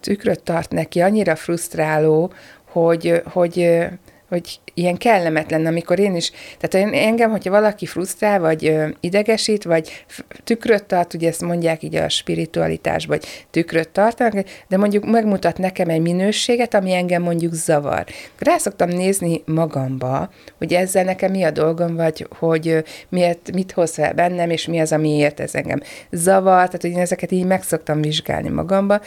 tükröt 0.00 0.42
tart 0.42 0.70
neki, 0.70 1.00
annyira 1.00 1.36
frusztráló, 1.36 2.32
hogy, 2.64 3.22
hogy, 3.24 3.86
hogy 4.30 4.60
ilyen 4.74 4.96
kellemetlen, 4.96 5.66
amikor 5.66 5.98
én 5.98 6.16
is, 6.16 6.32
tehát 6.58 6.88
én, 6.88 7.00
engem, 7.00 7.30
hogyha 7.30 7.50
valaki 7.50 7.86
frusztrál, 7.86 8.40
vagy 8.40 8.66
ö, 8.66 8.88
idegesít, 9.00 9.64
vagy 9.64 10.04
tükröt 10.44 10.84
tart, 10.84 11.14
ugye 11.14 11.28
ezt 11.28 11.40
mondják 11.40 11.82
így 11.82 11.94
a 11.94 12.08
spiritualitásban, 12.08 13.18
vagy 13.18 13.28
tükröt 13.50 13.88
tartanak, 13.88 14.46
de 14.68 14.76
mondjuk 14.76 15.10
megmutat 15.10 15.58
nekem 15.58 15.88
egy 15.88 16.00
minőséget, 16.00 16.74
ami 16.74 16.92
engem 16.92 17.22
mondjuk 17.22 17.52
zavar. 17.52 18.04
Rá 18.38 18.56
szoktam 18.56 18.88
nézni 18.88 19.42
magamba, 19.46 20.30
hogy 20.58 20.72
ezzel 20.72 21.04
nekem 21.04 21.30
mi 21.30 21.42
a 21.42 21.50
dolgom, 21.50 21.96
vagy 21.96 22.26
hogy 22.38 22.84
miért, 23.08 23.52
mit 23.52 23.72
hoz 23.72 23.94
fel 23.94 24.12
bennem, 24.12 24.50
és 24.50 24.66
mi 24.66 24.80
az, 24.80 24.92
amiért 24.92 25.40
ez 25.40 25.54
engem 25.54 25.80
zavar, 26.10 26.66
tehát 26.66 26.80
hogy 26.80 26.90
én 26.90 26.98
ezeket 26.98 27.32
így 27.32 27.44
meg 27.44 27.62
szoktam 27.62 28.00
vizsgálni 28.00 28.48
magamba, 28.48 29.00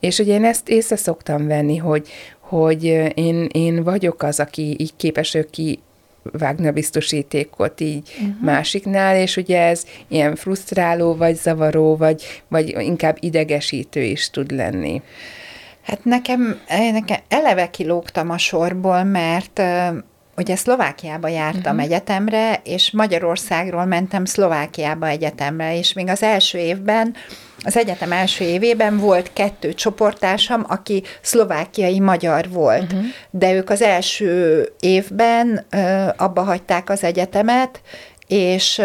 és 0.00 0.18
ugye 0.18 0.34
én 0.34 0.44
ezt 0.44 0.68
észre 0.68 0.96
szoktam 0.96 1.46
venni, 1.46 1.76
hogy, 1.76 2.08
hogy 2.48 2.84
én, 3.14 3.48
én 3.52 3.82
vagyok 3.82 4.22
az, 4.22 4.40
aki 4.40 4.76
így 4.78 4.92
képes 4.96 5.34
ő 5.34 5.46
ki 5.50 5.78
vágni 6.22 6.66
a 6.66 6.72
biztosítékot 6.72 7.80
így 7.80 8.10
uh-huh. 8.14 8.44
másiknál, 8.44 9.16
és 9.16 9.36
ugye 9.36 9.60
ez 9.60 9.84
ilyen 10.08 10.36
frusztráló, 10.36 11.16
vagy 11.16 11.34
zavaró, 11.34 11.96
vagy, 11.96 12.42
vagy 12.48 12.68
inkább 12.68 13.16
idegesítő 13.20 14.02
is 14.02 14.30
tud 14.30 14.50
lenni. 14.50 15.02
Hát 15.82 16.04
nekem, 16.04 16.60
nekem 16.92 17.20
eleve 17.28 17.70
kilógtam 17.70 18.30
a 18.30 18.38
sorból, 18.38 19.04
mert 19.04 19.62
ugye 20.38 20.56
Szlovákiába 20.56 21.28
jártam 21.28 21.76
uh-huh. 21.76 21.82
egyetemre, 21.82 22.60
és 22.64 22.90
Magyarországról 22.90 23.84
mentem 23.84 24.24
Szlovákiába 24.24 25.06
egyetemre, 25.06 25.76
és 25.76 25.92
még 25.92 26.08
az 26.08 26.22
első 26.22 26.58
évben 26.58 27.14
az 27.64 27.76
egyetem 27.76 28.12
első 28.12 28.44
évében 28.44 28.98
volt 28.98 29.32
kettő 29.32 29.74
csoporttársam, 29.74 30.64
aki 30.68 31.02
szlovákiai 31.20 32.00
magyar 32.00 32.48
volt, 32.48 32.92
uh-huh. 32.92 33.04
de 33.30 33.52
ők 33.52 33.70
az 33.70 33.82
első 33.82 34.68
évben 34.80 35.66
uh, 35.72 36.08
abba 36.16 36.42
hagyták 36.42 36.90
az 36.90 37.04
egyetemet, 37.04 37.80
és 38.26 38.82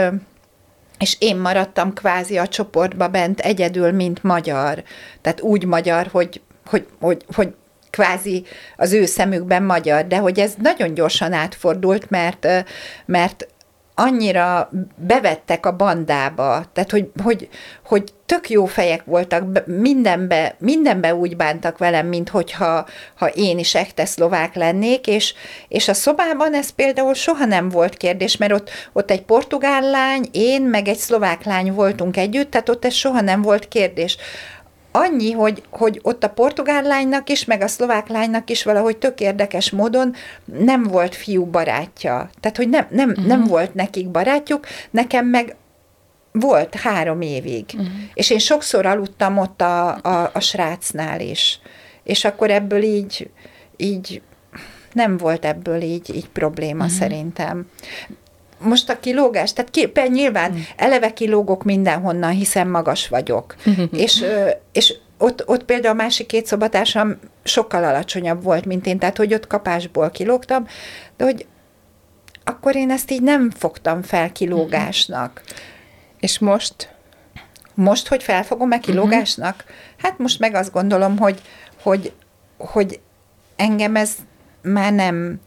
és 1.00 1.16
én 1.20 1.38
maradtam 1.38 1.94
kvázi 1.94 2.38
a 2.38 2.48
csoportba 2.48 3.08
bent 3.08 3.40
egyedül, 3.40 3.92
mint 3.92 4.24
magyar. 4.24 4.84
Tehát 5.22 5.42
úgy 5.42 5.66
magyar, 5.66 6.08
hogy, 6.12 6.42
hogy, 6.66 6.88
hogy, 7.00 7.26
hogy 7.36 7.54
kvázi 7.94 8.46
az 8.78 8.94
ő 8.94 9.06
szemükben 9.06 9.64
magyar, 9.64 10.08
de 10.08 10.18
hogy 10.18 10.40
ez 10.40 10.54
nagyon 10.62 10.94
gyorsan 10.94 11.34
átfordult, 11.34 12.10
mert, 12.10 12.48
mert 13.06 13.48
annyira 13.96 14.70
bevettek 14.96 15.66
a 15.66 15.76
bandába, 15.76 16.66
tehát 16.74 16.92
hogy, 16.92 17.12
hogy, 17.24 17.50
hogy 17.86 18.14
tök 18.26 18.50
jó 18.50 18.66
fejek 18.66 19.06
voltak, 19.06 19.66
mindenbe, 19.66 20.56
mindenbe 20.60 21.16
úgy 21.16 21.36
bántak 21.36 21.78
velem, 21.78 22.08
mint 22.08 22.30
hogyha 22.30 22.86
ha 23.16 23.28
én 23.28 23.58
is 23.60 23.76
ekte 23.76 24.06
szlovák 24.06 24.56
lennék, 24.56 25.08
és, 25.08 25.34
és 25.68 25.88
a 25.88 25.94
szobában 25.94 26.54
ez 26.54 26.70
például 26.70 27.14
soha 27.14 27.46
nem 27.46 27.70
volt 27.70 27.98
kérdés, 27.98 28.38
mert 28.38 28.54
ott, 28.54 28.70
ott 28.94 29.12
egy 29.12 29.22
portugál 29.22 29.82
lány, 29.82 30.28
én 30.32 30.62
meg 30.62 30.88
egy 30.88 30.98
szlovák 30.98 31.44
lány 31.44 31.74
voltunk 31.74 32.18
együtt, 32.18 32.52
tehát 32.52 32.70
ott 32.70 32.86
ez 32.86 32.94
soha 32.94 33.22
nem 33.22 33.42
volt 33.42 33.68
kérdés 33.68 34.18
annyi, 34.96 35.32
hogy, 35.32 35.64
hogy 35.70 36.00
ott 36.04 36.24
a 36.24 36.30
portugál 36.30 36.84
lánynak 36.84 37.30
is, 37.30 37.46
meg 37.46 37.62
a 37.62 37.68
szlovák 37.68 38.08
lánynak 38.08 38.50
is 38.50 38.64
valahogy 38.64 38.98
tök 38.98 39.20
érdekes 39.20 39.72
módon 39.72 40.16
nem 40.46 40.84
volt 40.84 41.16
fiú 41.16 41.46
barátja. 41.46 42.30
Tehát, 42.40 42.58
hogy 42.58 42.70
nem, 42.70 42.88
nem, 42.90 43.10
uh-huh. 43.10 43.26
nem 43.26 43.44
volt 43.44 43.74
nekik 43.74 44.10
barátjuk, 44.10 44.66
nekem 44.92 45.26
meg 45.26 45.56
volt 46.32 46.76
három 46.76 47.22
évig. 47.22 47.66
Uh-huh. 47.74 47.88
És 48.14 48.30
én 48.30 48.40
sokszor 48.40 48.86
aludtam 48.86 49.38
ott 49.38 49.62
a, 49.62 49.90
a, 49.90 50.30
a 50.34 50.40
srácnál 50.40 51.20
is. 51.20 51.60
És 52.04 52.26
akkor 52.26 52.52
ebből 52.52 52.84
így, 52.84 53.30
így 53.78 54.22
nem 54.92 55.18
volt 55.18 55.46
ebből 55.46 55.82
így, 55.82 56.16
így 56.16 56.30
probléma 56.30 56.84
uh-huh. 56.84 57.00
szerintem 57.00 57.68
most 58.64 58.90
a 58.90 59.00
kilógás, 59.00 59.54
tehát 59.54 59.72
ki, 59.72 59.92
nyilván 60.08 60.52
mm. 60.52 60.58
eleve 60.76 61.14
kilógok 61.14 61.64
mindenhonnan, 61.64 62.32
hiszen 62.32 62.68
magas 62.68 63.08
vagyok. 63.08 63.56
és, 63.92 64.26
és 64.72 64.94
ott, 65.18 65.48
ott 65.48 65.64
például 65.64 65.94
a 65.94 66.04
másik 66.04 66.28
két 66.28 66.46
szobatársam 66.46 67.20
sokkal 67.44 67.84
alacsonyabb 67.84 68.44
volt, 68.44 68.66
mint 68.66 68.86
én, 68.86 69.00
tehát 69.00 69.18
hogy 69.18 69.34
ott 69.34 69.48
kapásból 69.48 70.10
kilógtam, 70.10 70.68
de 71.18 71.24
hogy 71.24 71.46
akkor 72.44 72.76
én 72.76 72.92
ezt 72.92 73.12
így 73.12 73.22
nem 73.22 73.50
fogtam 73.50 74.02
fel 74.02 74.32
kilógásnak. 74.32 75.42
És 76.20 76.40
most? 76.40 76.96
Most, 77.74 78.08
hogy 78.08 78.24
felfogom-e 78.24 78.80
kilógásnak? 78.80 79.56
Uh-huh. 79.56 79.76
Hát 79.98 80.18
most 80.18 80.40
meg 80.40 80.56
azt 80.56 80.72
gondolom, 80.72 81.18
hogy, 81.18 81.42
hogy, 81.82 82.14
hogy 82.58 83.00
engem 83.56 83.96
ez 83.96 84.16
már 84.62 84.94
nem, 84.94 85.40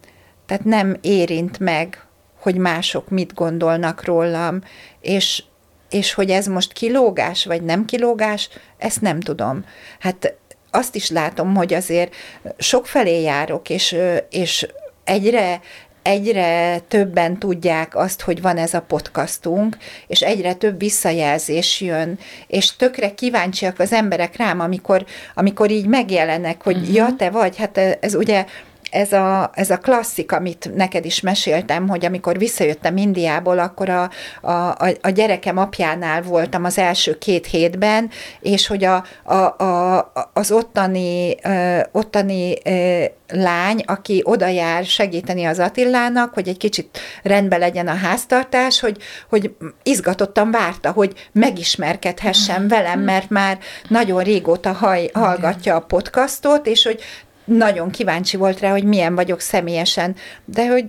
tehát 0.45 0.63
nem 0.63 0.97
érint 1.01 1.59
meg, 1.59 2.06
hogy 2.47 2.57
mások 2.57 3.09
mit 3.09 3.33
gondolnak 3.33 4.05
rólam, 4.05 4.61
és, 5.01 5.43
és 5.89 6.13
hogy 6.13 6.29
ez 6.29 6.47
most 6.47 6.73
kilógás, 6.73 7.45
vagy 7.45 7.63
nem 7.63 7.85
kilógás, 7.85 8.49
ezt 8.77 9.01
nem 9.01 9.19
tudom. 9.19 9.65
Hát 9.99 10.33
azt 10.71 10.95
is 10.95 11.09
látom, 11.09 11.55
hogy 11.55 11.73
azért 11.73 12.15
sokfelé 12.57 13.21
járok, 13.21 13.69
és, 13.69 13.95
és 14.29 14.67
egyre, 15.03 15.61
egyre 16.01 16.79
többen 16.79 17.39
tudják 17.39 17.95
azt, 17.95 18.21
hogy 18.21 18.41
van 18.41 18.57
ez 18.57 18.73
a 18.73 18.81
podcastunk, 18.81 19.77
és 20.07 20.21
egyre 20.21 20.53
több 20.53 20.79
visszajelzés 20.79 21.81
jön, 21.81 22.19
és 22.47 22.75
tökre 22.75 23.13
kíváncsiak 23.13 23.79
az 23.79 23.93
emberek 23.93 24.35
rám, 24.35 24.59
amikor, 24.59 25.05
amikor 25.35 25.71
így 25.71 25.87
megjelenek, 25.87 26.63
hogy 26.63 26.77
uh-huh. 26.77 26.93
ja, 26.93 27.15
te 27.17 27.29
vagy, 27.29 27.57
hát 27.57 27.77
ez 27.77 28.15
ugye 28.15 28.45
ez 28.91 29.11
a, 29.11 29.49
ez 29.53 29.69
a 29.69 29.77
klasszik, 29.77 30.31
amit 30.31 30.71
neked 30.75 31.05
is 31.05 31.21
meséltem, 31.21 31.87
hogy 31.87 32.05
amikor 32.05 32.37
visszajöttem 32.37 32.97
Indiából, 32.97 33.59
akkor 33.59 33.89
a, 33.89 34.09
a, 34.41 34.77
a 35.01 35.09
gyerekem 35.09 35.57
apjánál 35.57 36.21
voltam 36.21 36.63
az 36.63 36.77
első 36.77 37.17
két 37.17 37.45
hétben, 37.45 38.09
és 38.39 38.67
hogy 38.67 38.83
a, 38.83 39.03
a, 39.23 39.63
a, 39.63 40.11
az 40.33 40.51
ottani, 40.51 41.35
ö, 41.43 41.79
ottani 41.91 42.53
ö, 42.63 43.03
lány, 43.29 43.83
aki 43.85 44.21
oda 44.23 44.47
jár 44.47 44.85
segíteni 44.85 45.45
az 45.45 45.59
Attilának, 45.59 46.33
hogy 46.33 46.47
egy 46.47 46.57
kicsit 46.57 46.99
rendben 47.23 47.59
legyen 47.59 47.87
a 47.87 47.95
háztartás, 47.95 48.79
hogy, 48.79 48.97
hogy 49.29 49.55
izgatottan 49.83 50.51
várta, 50.51 50.91
hogy 50.91 51.29
megismerkedhessen 51.31 52.67
velem, 52.67 52.99
mert 52.99 53.29
már 53.29 53.57
nagyon 53.87 54.23
régóta 54.23 54.71
haj, 54.71 55.09
hallgatja 55.13 55.75
a 55.75 55.79
podcastot, 55.79 56.67
és 56.67 56.83
hogy 56.83 57.01
nagyon 57.47 57.89
kíváncsi 57.89 58.37
volt 58.37 58.59
rá, 58.59 58.71
hogy 58.71 58.83
milyen 58.83 59.15
vagyok 59.15 59.39
személyesen, 59.39 60.15
de 60.45 60.67
hogy 60.67 60.85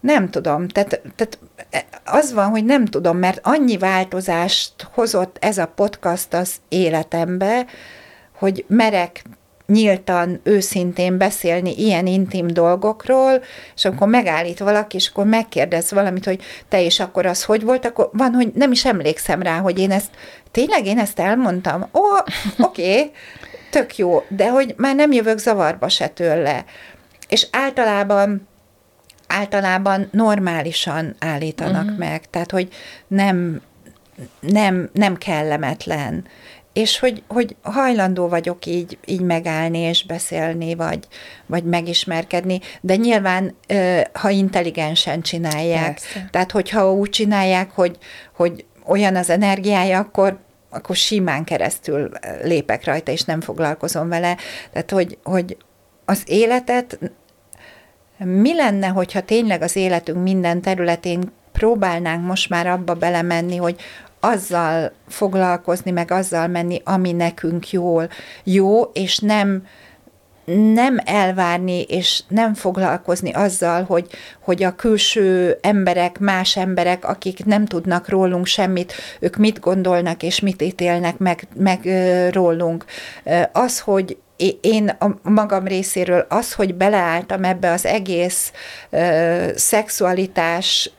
nem 0.00 0.30
tudom, 0.30 0.68
tehát, 0.68 1.00
tehát 1.16 1.38
az 2.04 2.32
van, 2.32 2.48
hogy 2.48 2.64
nem 2.64 2.84
tudom, 2.84 3.16
mert 3.18 3.40
annyi 3.42 3.78
változást 3.78 4.72
hozott 4.92 5.36
ez 5.40 5.58
a 5.58 5.72
podcast 5.74 6.34
az 6.34 6.54
életembe, 6.68 7.66
hogy 8.38 8.64
merek 8.68 9.22
nyíltan, 9.66 10.40
őszintén 10.42 11.18
beszélni 11.18 11.74
ilyen 11.76 12.06
intim 12.06 12.46
dolgokról, 12.46 13.42
és 13.76 13.84
akkor 13.84 14.08
megállít 14.08 14.58
valaki, 14.58 14.96
és 14.96 15.08
akkor 15.08 15.26
megkérdez 15.26 15.90
valamit, 15.90 16.24
hogy 16.24 16.42
te 16.68 16.80
is 16.80 17.00
akkor 17.00 17.26
az 17.26 17.44
hogy 17.44 17.62
volt, 17.62 17.84
akkor 17.84 18.10
van, 18.12 18.32
hogy 18.32 18.50
nem 18.54 18.72
is 18.72 18.84
emlékszem 18.84 19.42
rá, 19.42 19.58
hogy 19.58 19.78
én 19.78 19.90
ezt, 19.90 20.10
tényleg 20.50 20.86
én 20.86 20.98
ezt 20.98 21.18
elmondtam? 21.18 21.82
Ó, 21.94 22.02
oké, 22.58 22.90
okay 22.92 23.10
tök 23.70 23.96
jó, 23.96 24.24
de 24.28 24.50
hogy 24.50 24.74
már 24.76 24.94
nem 24.94 25.12
jövök 25.12 25.38
zavarba 25.38 25.88
se 25.88 26.08
tőle. 26.08 26.64
És 27.28 27.46
általában 27.50 28.48
általában 29.30 30.08
normálisan 30.12 31.16
állítanak 31.18 31.84
uh-huh. 31.84 31.98
meg, 31.98 32.30
tehát 32.30 32.50
hogy 32.50 32.68
nem, 33.06 33.60
nem, 34.40 34.90
nem 34.92 35.16
kellemetlen. 35.16 36.24
És 36.72 36.98
hogy, 36.98 37.22
hogy 37.28 37.56
hajlandó 37.62 38.28
vagyok 38.28 38.66
így, 38.66 38.98
így 39.04 39.20
megállni 39.20 39.78
és 39.78 40.04
beszélni, 40.04 40.74
vagy, 40.74 41.06
vagy 41.46 41.64
megismerkedni, 41.64 42.60
de 42.80 42.96
nyilván, 42.96 43.56
ha 44.12 44.30
intelligensen 44.30 45.20
csinálják, 45.22 46.00
Persze. 46.00 46.28
tehát 46.30 46.50
hogyha 46.50 46.92
úgy 46.92 47.10
csinálják, 47.10 47.70
hogy, 47.70 47.98
hogy 48.34 48.64
olyan 48.86 49.16
az 49.16 49.30
energiája, 49.30 49.98
akkor 49.98 50.38
akkor 50.70 50.96
simán 50.96 51.44
keresztül 51.44 52.10
lépek 52.42 52.84
rajta, 52.84 53.12
és 53.12 53.22
nem 53.22 53.40
foglalkozom 53.40 54.08
vele. 54.08 54.36
Tehát, 54.72 54.90
hogy, 54.90 55.18
hogy 55.22 55.56
az 56.04 56.22
életet, 56.26 56.98
mi 58.16 58.54
lenne, 58.54 58.86
hogyha 58.86 59.20
tényleg 59.20 59.62
az 59.62 59.76
életünk 59.76 60.22
minden 60.22 60.60
területén 60.60 61.32
próbálnánk 61.52 62.26
most 62.26 62.48
már 62.48 62.66
abba 62.66 62.94
belemenni, 62.94 63.56
hogy 63.56 63.80
azzal 64.20 64.92
foglalkozni, 65.08 65.90
meg 65.90 66.10
azzal 66.10 66.46
menni, 66.46 66.80
ami 66.84 67.12
nekünk 67.12 67.70
jól 67.70 68.08
jó, 68.44 68.82
és 68.82 69.18
nem 69.18 69.66
nem 70.56 70.98
elvárni 71.04 71.82
és 71.82 72.22
nem 72.28 72.54
foglalkozni 72.54 73.32
azzal, 73.32 73.82
hogy, 73.82 74.06
hogy 74.40 74.62
a 74.62 74.74
külső 74.74 75.58
emberek, 75.60 76.18
más 76.18 76.56
emberek, 76.56 77.04
akik 77.04 77.44
nem 77.44 77.66
tudnak 77.66 78.08
rólunk 78.08 78.46
semmit, 78.46 78.92
ők 79.20 79.36
mit 79.36 79.60
gondolnak 79.60 80.22
és 80.22 80.40
mit 80.40 80.62
ítélnek 80.62 81.18
meg, 81.18 81.48
meg 81.56 81.88
rólunk. 82.32 82.84
Az, 83.52 83.80
hogy 83.80 84.16
én 84.60 84.88
a 84.88 85.14
magam 85.22 85.66
részéről 85.66 86.26
az, 86.28 86.52
hogy 86.52 86.74
beleálltam 86.74 87.44
ebbe 87.44 87.70
az 87.70 87.86
egész 87.86 88.52
szexualitás 89.54 90.90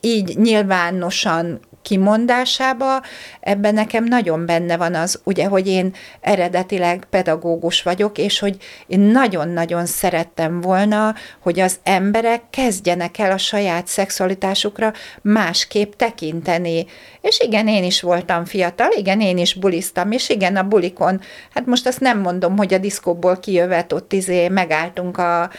így 0.00 0.36
nyilvánosan 0.38 1.60
kimondásába, 1.82 3.02
ebben 3.40 3.74
nekem 3.74 4.04
nagyon 4.04 4.46
benne 4.46 4.76
van 4.76 4.94
az, 4.94 5.20
ugye, 5.24 5.46
hogy 5.46 5.66
én 5.66 5.94
eredetileg 6.20 7.06
pedagógus 7.10 7.82
vagyok, 7.82 8.18
és 8.18 8.38
hogy 8.38 8.56
én 8.86 9.00
nagyon-nagyon 9.00 9.86
szerettem 9.86 10.60
volna, 10.60 11.14
hogy 11.38 11.60
az 11.60 11.78
emberek 11.82 12.42
kezdjenek 12.50 13.18
el 13.18 13.32
a 13.32 13.38
saját 13.38 13.86
szexualitásukra 13.86 14.92
másképp 15.22 15.92
tekinteni. 15.92 16.86
És 17.20 17.40
igen, 17.40 17.68
én 17.68 17.84
is 17.84 18.00
voltam 18.00 18.44
fiatal, 18.44 18.88
igen, 18.96 19.20
én 19.20 19.38
is 19.38 19.54
buliztam, 19.54 20.12
és 20.12 20.28
igen, 20.28 20.56
a 20.56 20.68
bulikon, 20.68 21.20
hát 21.54 21.66
most 21.66 21.86
azt 21.86 22.00
nem 22.00 22.20
mondom, 22.20 22.56
hogy 22.56 22.74
a 22.74 22.78
diszkóból 22.78 23.38
kijövet, 23.38 23.92
ott 23.92 24.12
izé 24.12 24.48
megálltunk 24.48 25.18
a, 25.18 25.42
a, 25.42 25.50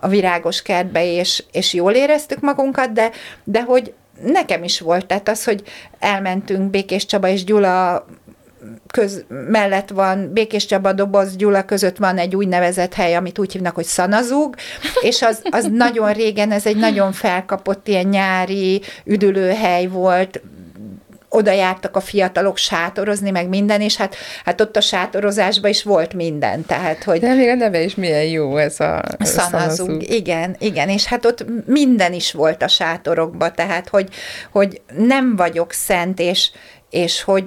a 0.00 0.08
virágos 0.08 0.62
kertbe, 0.62 1.04
és, 1.04 1.44
és 1.52 1.74
jól 1.74 1.92
éreztük 1.92 2.40
magunkat, 2.40 2.92
de, 2.92 3.10
de 3.44 3.62
hogy 3.62 3.94
nekem 4.24 4.64
is 4.64 4.80
volt, 4.80 5.06
tehát 5.06 5.28
az, 5.28 5.44
hogy 5.44 5.62
elmentünk 5.98 6.70
Békés 6.70 7.06
Csaba 7.06 7.28
és 7.28 7.44
Gyula 7.44 8.06
köz, 8.86 9.24
mellett 9.28 9.88
van 9.88 10.32
Békés 10.32 10.66
Csaba, 10.66 10.92
Doboz, 10.92 11.36
Gyula 11.36 11.64
között 11.64 11.96
van 11.96 12.18
egy 12.18 12.36
úgynevezett 12.36 12.94
hely, 12.94 13.14
amit 13.14 13.38
úgy 13.38 13.52
hívnak, 13.52 13.74
hogy 13.74 13.84
Szanazúg, 13.84 14.54
és 15.00 15.22
az, 15.22 15.42
az 15.50 15.68
nagyon 15.72 16.12
régen, 16.12 16.50
ez 16.50 16.66
egy 16.66 16.76
nagyon 16.76 17.12
felkapott 17.12 17.88
ilyen 17.88 18.06
nyári 18.06 18.82
üdülőhely 19.04 19.86
volt, 19.86 20.40
oda 21.28 21.52
jártak 21.52 21.96
a 21.96 22.00
fiatalok 22.00 22.56
sátorozni, 22.56 23.30
meg 23.30 23.48
minden, 23.48 23.80
és 23.80 23.96
hát, 23.96 24.16
hát 24.44 24.60
ott 24.60 24.76
a 24.76 24.80
sátorozásban 24.80 25.70
is 25.70 25.82
volt 25.82 26.14
minden, 26.14 26.66
tehát, 26.66 27.04
hogy... 27.04 27.20
De 27.20 27.34
még 27.34 27.48
a 27.48 27.54
neve 27.54 27.82
is 27.82 27.94
milyen 27.94 28.24
jó 28.24 28.56
ez 28.56 28.80
a 28.80 29.02
szanazug. 29.18 30.10
Igen, 30.10 30.56
igen, 30.58 30.88
és 30.88 31.04
hát 31.04 31.24
ott 31.24 31.44
minden 31.66 32.12
is 32.12 32.32
volt 32.32 32.62
a 32.62 32.68
sátorokba, 32.68 33.50
tehát, 33.50 33.88
hogy, 33.88 34.08
hogy 34.52 34.80
nem 34.96 35.36
vagyok 35.36 35.72
szent, 35.72 36.20
és, 36.20 36.50
és 36.90 37.22
hogy, 37.22 37.44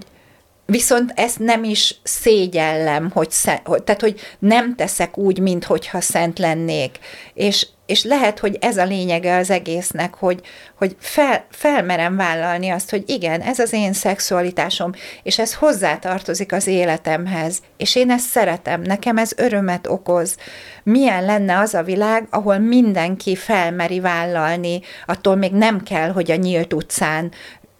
Viszont 0.65 1.11
ezt 1.15 1.39
nem 1.39 1.63
is 1.63 1.99
szégyellem, 2.03 3.09
hogy, 3.13 3.31
szent, 3.31 3.61
hogy 3.63 3.83
tehát, 3.83 4.01
hogy 4.01 4.19
nem 4.39 4.75
teszek 4.75 5.17
úgy, 5.17 5.39
mintha 5.39 6.01
szent 6.01 6.39
lennék. 6.39 6.99
És, 7.33 7.67
és 7.91 8.03
lehet, 8.03 8.39
hogy 8.39 8.57
ez 8.61 8.77
a 8.77 8.85
lényege 8.85 9.35
az 9.35 9.49
egésznek, 9.49 10.13
hogy, 10.15 10.41
hogy 10.75 10.95
fel, 10.99 11.45
felmerem 11.49 12.15
vállalni 12.15 12.69
azt, 12.69 12.89
hogy 12.89 13.03
igen, 13.05 13.41
ez 13.41 13.59
az 13.59 13.73
én 13.73 13.93
szexualitásom, 13.93 14.91
és 15.23 15.39
ez 15.39 15.53
hozzátartozik 15.53 16.51
az 16.51 16.67
életemhez, 16.67 17.59
és 17.77 17.95
én 17.95 18.11
ezt 18.11 18.27
szeretem, 18.29 18.81
nekem 18.81 19.17
ez 19.17 19.31
örömet 19.37 19.87
okoz. 19.87 20.37
Milyen 20.83 21.25
lenne 21.25 21.59
az 21.59 21.73
a 21.73 21.83
világ, 21.83 22.27
ahol 22.29 22.57
mindenki 22.57 23.35
felmeri 23.35 23.99
vállalni, 23.99 24.81
attól 25.05 25.35
még 25.35 25.51
nem 25.51 25.83
kell, 25.83 26.09
hogy 26.11 26.31
a 26.31 26.35
nyílt 26.35 26.73
utcán 26.73 27.31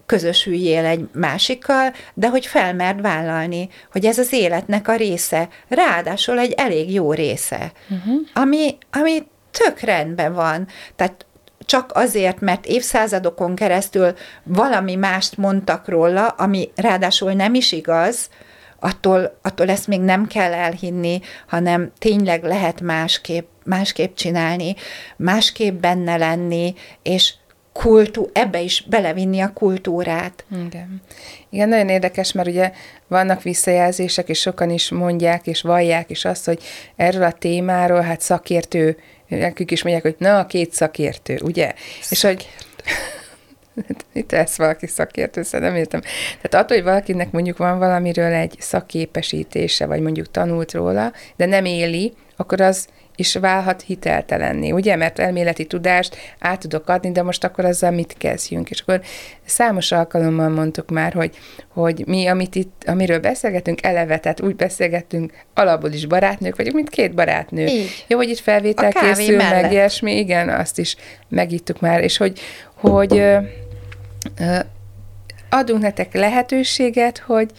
közösüljél 0.06 0.86
egy 0.86 1.08
másikkal, 1.14 1.94
de 2.14 2.30
hogy 2.30 2.46
felmerd 2.46 3.02
vállalni, 3.02 3.70
hogy 3.92 4.06
ez 4.06 4.18
az 4.18 4.34
életnek 4.34 4.88
a 4.88 4.96
része, 4.96 5.48
ráadásul 5.68 6.40
egy 6.40 6.54
elég 6.58 6.94
jó 6.94 7.14
része, 7.14 7.72
uh-huh. 7.90 8.16
ami, 8.34 8.78
ami 8.92 9.24
tök 9.52 9.80
rendben 9.80 10.34
van. 10.34 10.68
Tehát 10.96 11.26
csak 11.66 11.92
azért, 11.94 12.40
mert 12.40 12.66
évszázadokon 12.66 13.56
keresztül 13.56 14.14
valami 14.44 14.96
mást 14.96 15.38
mondtak 15.38 15.88
róla, 15.88 16.28
ami 16.28 16.70
ráadásul 16.76 17.32
nem 17.32 17.54
is 17.54 17.72
igaz, 17.72 18.30
attól, 18.80 19.38
attól 19.42 19.70
ezt 19.70 19.88
még 19.88 20.00
nem 20.00 20.28
kell 20.28 20.54
elhinni, 20.54 21.22
hanem 21.48 21.92
tényleg 21.98 22.44
lehet 22.44 22.82
másképp, 22.82 23.48
másképp 23.64 24.16
csinálni, 24.16 24.76
másképp 25.18 25.82
benne 25.82 26.18
lenni, 26.18 26.74
és 27.02 27.34
kultú, 27.74 28.30
ebbe 28.34 28.62
is 28.62 28.84
belevinni 28.90 29.40
a 29.40 29.54
kultúrát. 29.54 30.46
Igen. 30.68 31.02
Igen, 31.50 31.70
nagyon 31.70 31.90
érdekes, 31.90 32.32
mert 32.32 32.48
ugye 32.48 32.72
vannak 33.08 33.42
visszajelzések, 33.42 34.30
és 34.30 34.40
sokan 34.40 34.70
is 34.70 34.90
mondják, 34.90 35.48
és 35.48 35.62
vallják 35.62 36.10
is 36.10 36.26
azt, 36.26 36.46
hogy 36.46 36.64
erről 36.96 37.24
a 37.24 37.32
témáról, 37.32 38.02
hát 38.02 38.22
szakértő, 38.22 38.98
nekük 39.40 39.72
is 39.72 39.84
mondják, 39.84 40.04
hogy 40.04 40.16
na, 40.18 40.40
a 40.40 40.46
két 40.46 40.74
szakértő, 40.74 41.40
ugye? 41.44 41.74
Szakértő. 42.02 42.08
És 42.10 42.22
hogy 42.22 42.48
Mit 44.14 44.32
lesz 44.38 44.58
valaki 44.58 44.88
szakértő, 44.88 45.44
nem 45.52 45.76
értem. 45.76 46.02
Tehát 46.42 46.66
attól, 46.66 46.78
hogy 46.78 46.86
valakinek 46.86 47.32
mondjuk 47.32 47.58
van 47.58 47.80
valamiről 47.80 48.34
egy 48.34 48.56
szakképesítése, 48.60 49.86
vagy 49.86 50.02
mondjuk 50.02 50.32
tanult 50.32 50.72
róla, 50.72 51.14
de 51.36 51.46
nem 51.46 51.66
éli, 51.66 52.14
akkor 52.36 52.62
az 52.62 52.88
is 53.22 53.36
válhat 53.36 53.82
hiteltelenni, 53.82 54.72
ugye? 54.72 54.96
Mert 54.96 55.20
elméleti 55.20 55.66
tudást 55.66 56.16
át 56.40 56.60
tudok 56.60 56.90
adni, 56.90 57.12
de 57.12 57.24
most 57.24 57.44
akkor 57.44 57.66
azzal 57.66 57.92
mit 57.92 58.16
kezdjünk? 58.18 58.70
És 58.70 58.80
akkor 58.80 59.02
számos 59.46 59.92
alkalommal 59.92 60.50
mondtuk 60.50 60.90
már, 60.90 61.14
hogy, 61.14 61.38
hogy 61.68 62.04
mi, 62.08 62.28
amit 62.28 62.56
itt, 62.56 62.84
amiről 62.86 63.20
beszélgetünk, 63.20 63.86
eleve, 63.86 64.18
tehát 64.18 64.42
úgy 64.42 64.56
beszélgetünk, 64.56 65.34
alapból 65.54 65.92
is 65.92 66.06
barátnők 66.06 66.56
vagyunk, 66.56 66.76
mint 66.76 66.90
két 66.90 67.14
barátnő. 67.14 67.66
Így. 67.66 68.06
Jó, 68.08 68.18
hogy 68.18 68.30
itt 68.30 68.40
felvétel 68.40 68.92
készül, 68.92 69.36
meg 69.36 69.52
mellett. 69.52 69.72
ilyesmi, 69.72 70.18
igen, 70.18 70.50
azt 70.50 70.80
is 70.80 70.96
megittuk 71.28 71.80
már, 71.80 72.04
és 72.04 72.18
hogy, 72.18 72.40
hogy 72.74 73.18
ö, 73.18 73.38
ö, 74.40 74.60
adunk 75.50 75.82
nektek 75.82 76.14
lehetőséget, 76.14 77.18
hogy 77.18 77.50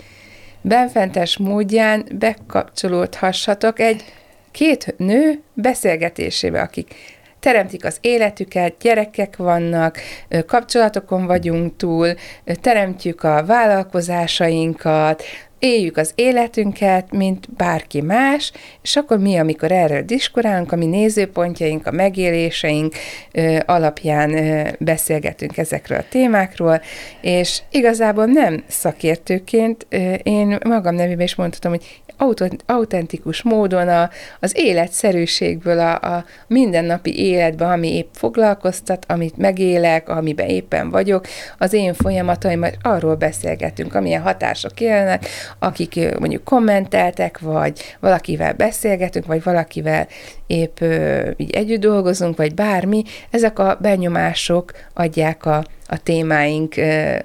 benfentes 0.60 1.36
módján 1.36 2.04
bekapcsolódhassatok 2.12 3.80
egy 3.80 4.04
két 4.52 4.94
nő 4.96 5.40
beszélgetésébe, 5.54 6.60
akik 6.60 6.94
teremtik 7.40 7.84
az 7.84 7.98
életüket, 8.00 8.74
gyerekek 8.80 9.36
vannak, 9.36 9.98
kapcsolatokon 10.46 11.26
vagyunk 11.26 11.76
túl, 11.76 12.14
teremtjük 12.60 13.22
a 13.22 13.44
vállalkozásainkat, 13.46 15.22
éljük 15.62 15.96
az 15.96 16.12
életünket, 16.14 17.12
mint 17.12 17.54
bárki 17.56 18.00
más, 18.00 18.52
és 18.82 18.96
akkor 18.96 19.18
mi, 19.18 19.36
amikor 19.36 19.72
erről 19.72 20.02
diskurálunk, 20.02 20.72
a 20.72 20.76
mi 20.76 20.86
nézőpontjaink, 20.86 21.86
a 21.86 21.90
megéléseink 21.90 22.94
ö, 23.32 23.58
alapján 23.66 24.36
ö, 24.36 24.68
beszélgetünk 24.78 25.56
ezekről 25.56 25.98
a 25.98 26.04
témákról, 26.08 26.82
és 27.20 27.62
igazából 27.70 28.24
nem 28.24 28.64
szakértőként, 28.66 29.86
ö, 29.88 30.12
én 30.12 30.58
magam 30.64 30.94
nevében 30.94 31.24
is 31.24 31.34
mondhatom, 31.34 31.70
hogy 31.70 32.02
autentikus 32.66 33.42
módon 33.42 33.88
a, 33.88 34.10
az 34.40 34.52
életszerűségből, 34.56 35.78
a, 35.78 36.16
a 36.16 36.24
mindennapi 36.46 37.18
életben, 37.18 37.70
ami 37.70 37.96
épp 37.96 38.12
foglalkoztat, 38.12 39.04
amit 39.08 39.36
megélek, 39.36 40.08
amiben 40.08 40.48
éppen 40.48 40.90
vagyok, 40.90 41.26
az 41.58 41.72
én 41.72 41.94
folyamataim, 41.94 42.66
arról 42.82 43.14
beszélgetünk, 43.14 43.94
amilyen 43.94 44.22
hatások 44.22 44.80
élnek, 44.80 45.26
akik 45.58 46.18
mondjuk 46.18 46.44
kommenteltek, 46.44 47.38
vagy 47.38 47.96
valakivel 48.00 48.52
beszélgetünk, 48.52 49.26
vagy 49.26 49.42
valakivel 49.42 50.06
épp 50.46 50.80
ö, 50.80 51.30
így 51.36 51.50
együtt 51.50 51.80
dolgozunk, 51.80 52.36
vagy 52.36 52.54
bármi, 52.54 53.02
ezek 53.30 53.58
a 53.58 53.78
benyomások 53.80 54.72
adják 54.94 55.46
a, 55.46 55.64
a 55.86 56.02
témáink 56.02 56.76
ö, 56.76 57.16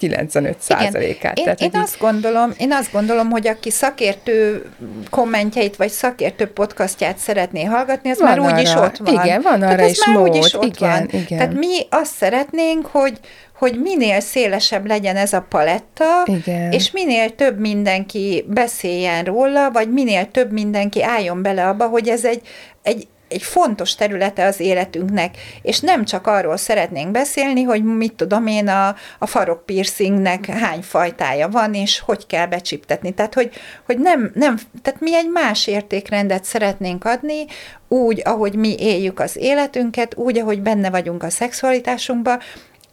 95%-át. 0.00 1.38
Én, 1.38 1.44
Tehát, 1.44 1.60
én, 1.60 1.66
így- 1.74 1.76
azt 1.76 1.98
gondolom, 1.98 2.50
én 2.58 2.72
azt 2.72 2.92
gondolom, 2.92 3.30
hogy 3.30 3.46
aki 3.48 3.70
szakértő 3.70 4.64
kommentjeit, 5.10 5.76
vagy 5.76 5.90
szakértő 5.90 6.46
podcastját 6.46 7.18
szeretné 7.18 7.64
hallgatni, 7.64 8.10
az 8.10 8.18
Van 8.18 8.38
már 8.38 8.52
úgyis 8.54 8.72
arra. 8.74 8.84
ott 8.86 8.96
van. 8.96 9.24
Igen, 9.24 9.42
van 9.42 9.58
Tehát 9.58 9.74
arra 9.74 9.82
ez 9.82 9.90
is 9.90 10.06
már 10.06 10.16
mód. 10.16 10.28
úgyis 10.28 10.54
ott 10.54 10.76
Igen, 10.76 10.90
van. 10.90 11.08
igen. 11.20 11.38
Tehát 11.38 11.54
mi 11.54 11.76
azt 11.90 12.14
szeretnénk, 12.14 12.86
hogy 12.86 13.18
hogy 13.58 13.80
minél 13.80 14.20
szélesebb 14.20 14.86
legyen 14.86 15.16
ez 15.16 15.32
a 15.32 15.46
paletta, 15.48 16.04
Igen. 16.24 16.72
és 16.72 16.90
minél 16.90 17.34
több 17.34 17.58
mindenki 17.58 18.44
beszéljen 18.48 19.24
róla, 19.24 19.70
vagy 19.70 19.92
minél 19.92 20.30
több 20.30 20.52
mindenki 20.52 21.02
álljon 21.02 21.42
bele 21.42 21.68
abba, 21.68 21.86
hogy 21.86 22.08
ez 22.08 22.24
egy, 22.24 22.40
egy, 22.82 23.06
egy 23.32 23.42
fontos 23.42 23.94
területe 23.94 24.46
az 24.46 24.60
életünknek, 24.60 25.36
és 25.62 25.80
nem 25.80 26.04
csak 26.04 26.26
arról 26.26 26.56
szeretnénk 26.56 27.10
beszélni, 27.10 27.62
hogy 27.62 27.84
mit 27.84 28.14
tudom 28.14 28.46
én, 28.46 28.68
a, 28.68 28.96
a 29.18 29.26
farok 29.26 29.66
piercingnek 29.66 30.46
hány 30.46 30.82
fajtája 30.82 31.48
van, 31.48 31.74
és 31.74 32.00
hogy 32.00 32.26
kell 32.26 32.46
becsiptetni. 32.46 33.14
Tehát, 33.14 33.34
hogy, 33.34 33.50
hogy 33.86 33.98
nem, 33.98 34.30
nem, 34.34 34.58
tehát 34.82 35.00
mi 35.00 35.14
egy 35.14 35.28
más 35.28 35.66
értékrendet 35.66 36.44
szeretnénk 36.44 37.04
adni, 37.04 37.44
úgy, 37.88 38.20
ahogy 38.24 38.54
mi 38.54 38.74
éljük 38.78 39.20
az 39.20 39.36
életünket, 39.36 40.16
úgy, 40.16 40.38
ahogy 40.38 40.62
benne 40.62 40.90
vagyunk 40.90 41.22
a 41.22 41.30
szexualitásunkba, 41.30 42.38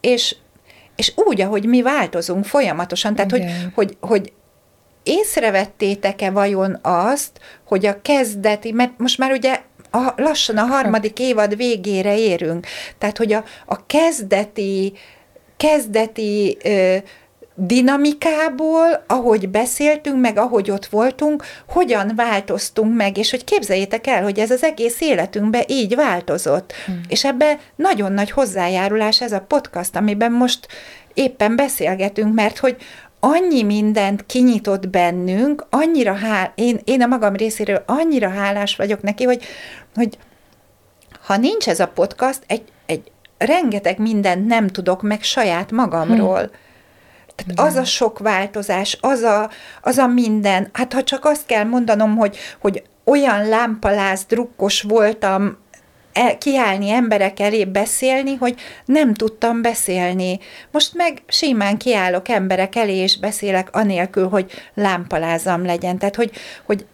és, 0.02 0.36
és 0.96 1.14
úgy, 1.16 1.42
ahogy 1.42 1.66
mi 1.66 1.82
változunk 1.82 2.46
folyamatosan. 2.46 3.16
Tehát, 3.16 3.32
hogy, 3.32 3.46
hogy, 3.74 3.98
hogy 4.00 4.34
észrevettétek-e 5.04 6.32
vajon 6.32 6.80
azt, 6.82 7.40
hogy 7.66 7.86
a 7.86 8.02
kezdeti, 8.02 8.72
mert 8.72 8.92
most 8.98 9.18
már 9.18 9.32
ugye 9.32 9.62
a, 9.92 10.14
lassan 10.16 10.58
a 10.58 10.66
harmadik 10.66 11.20
évad 11.20 11.56
végére 11.56 12.18
érünk, 12.18 12.68
tehát 12.98 13.18
hogy 13.18 13.34
a, 13.34 13.44
a 13.66 13.86
kezdeti, 13.86 14.94
kezdeti 15.58 16.58
ö, 16.64 16.98
dinamikából, 17.56 19.04
ahogy 19.08 19.50
beszéltünk, 19.50 20.20
meg 20.22 20.38
ahogy 20.38 20.72
ott 20.72 20.86
voltunk, 20.86 21.44
hogyan 21.68 22.12
változtunk 22.16 22.96
meg, 22.96 23.18
és 23.18 23.30
hogy 23.30 23.44
képzeljétek 23.44 24.08
el, 24.08 24.24
hogy 24.24 24.40
ez 24.40 24.52
az 24.52 24.64
egész 24.64 25.02
életünkben 25.02 25.64
így 25.68 25.96
változott. 25.96 26.74
Hmm. 26.86 27.02
És 27.08 27.26
ebbe 27.26 27.60
nagyon 27.76 28.12
nagy 28.12 28.32
hozzájárulás 28.32 29.22
ez 29.22 29.32
a 29.32 29.46
podcast, 29.48 29.96
amiben 29.96 30.32
most 30.32 30.68
éppen 31.14 31.56
beszélgetünk, 31.56 32.34
mert 32.34 32.58
hogy 32.58 32.78
annyi 33.20 33.64
mindent 33.64 34.26
kinyitott 34.26 34.90
bennünk, 34.90 35.66
annyira 35.70 36.14
hál, 36.14 36.52
én, 36.56 36.80
én 36.84 37.02
a 37.02 37.08
magam 37.08 37.36
részéről 37.36 37.84
annyira 37.86 38.30
hálás 38.30 38.76
vagyok 38.76 39.02
neki, 39.02 39.24
hogy, 39.24 39.44
hogy 39.96 40.18
ha 41.26 41.38
nincs 41.38 41.68
ez 41.68 41.80
a 41.80 41.88
podcast, 41.88 42.40
egy, 42.48 42.64
egy 42.86 43.12
rengeteg 43.38 44.00
mindent 44.00 44.48
nem 44.48 44.68
tudok 44.68 45.02
meg 45.02 45.24
saját 45.24 45.72
magamról. 45.72 46.40
Hm. 46.40 46.52
Tehát 47.36 47.72
az 47.72 47.76
a 47.76 47.84
sok 47.84 48.20
változás, 48.20 48.98
az 49.02 49.22
a, 49.22 49.50
az 49.82 49.98
a 49.98 50.08
minden, 50.08 50.70
hát 50.74 50.94
ha 50.94 51.04
csak 51.04 51.26
azt 51.26 51.46
kell 51.46 51.64
mondanom, 51.64 52.18
hogy, 52.18 52.38
hogy 52.60 52.84
olyan 53.04 53.48
lámpaláz, 53.48 54.24
drukkos 54.24 54.82
voltam, 54.82 55.58
el, 56.14 56.38
kiállni 56.38 56.90
emberek 56.90 57.40
elé 57.40 57.66
beszélni, 57.66 58.36
hogy 58.36 58.56
nem 58.86 59.14
tudtam 59.14 59.62
beszélni. 59.62 60.40
Most 60.72 60.94
meg 60.94 61.22
simán 61.28 61.78
kiállok 61.78 62.30
emberek 62.30 62.76
elé, 62.76 62.96
és 62.96 63.20
beszélek 63.20 63.76
anélkül, 63.76 64.28
hogy 64.28 64.52
lámpalázam 64.74 65.66
legyen. 65.66 65.98
Tehát, 65.98 66.16
hogy, 66.16 66.32
hogy 66.66 66.86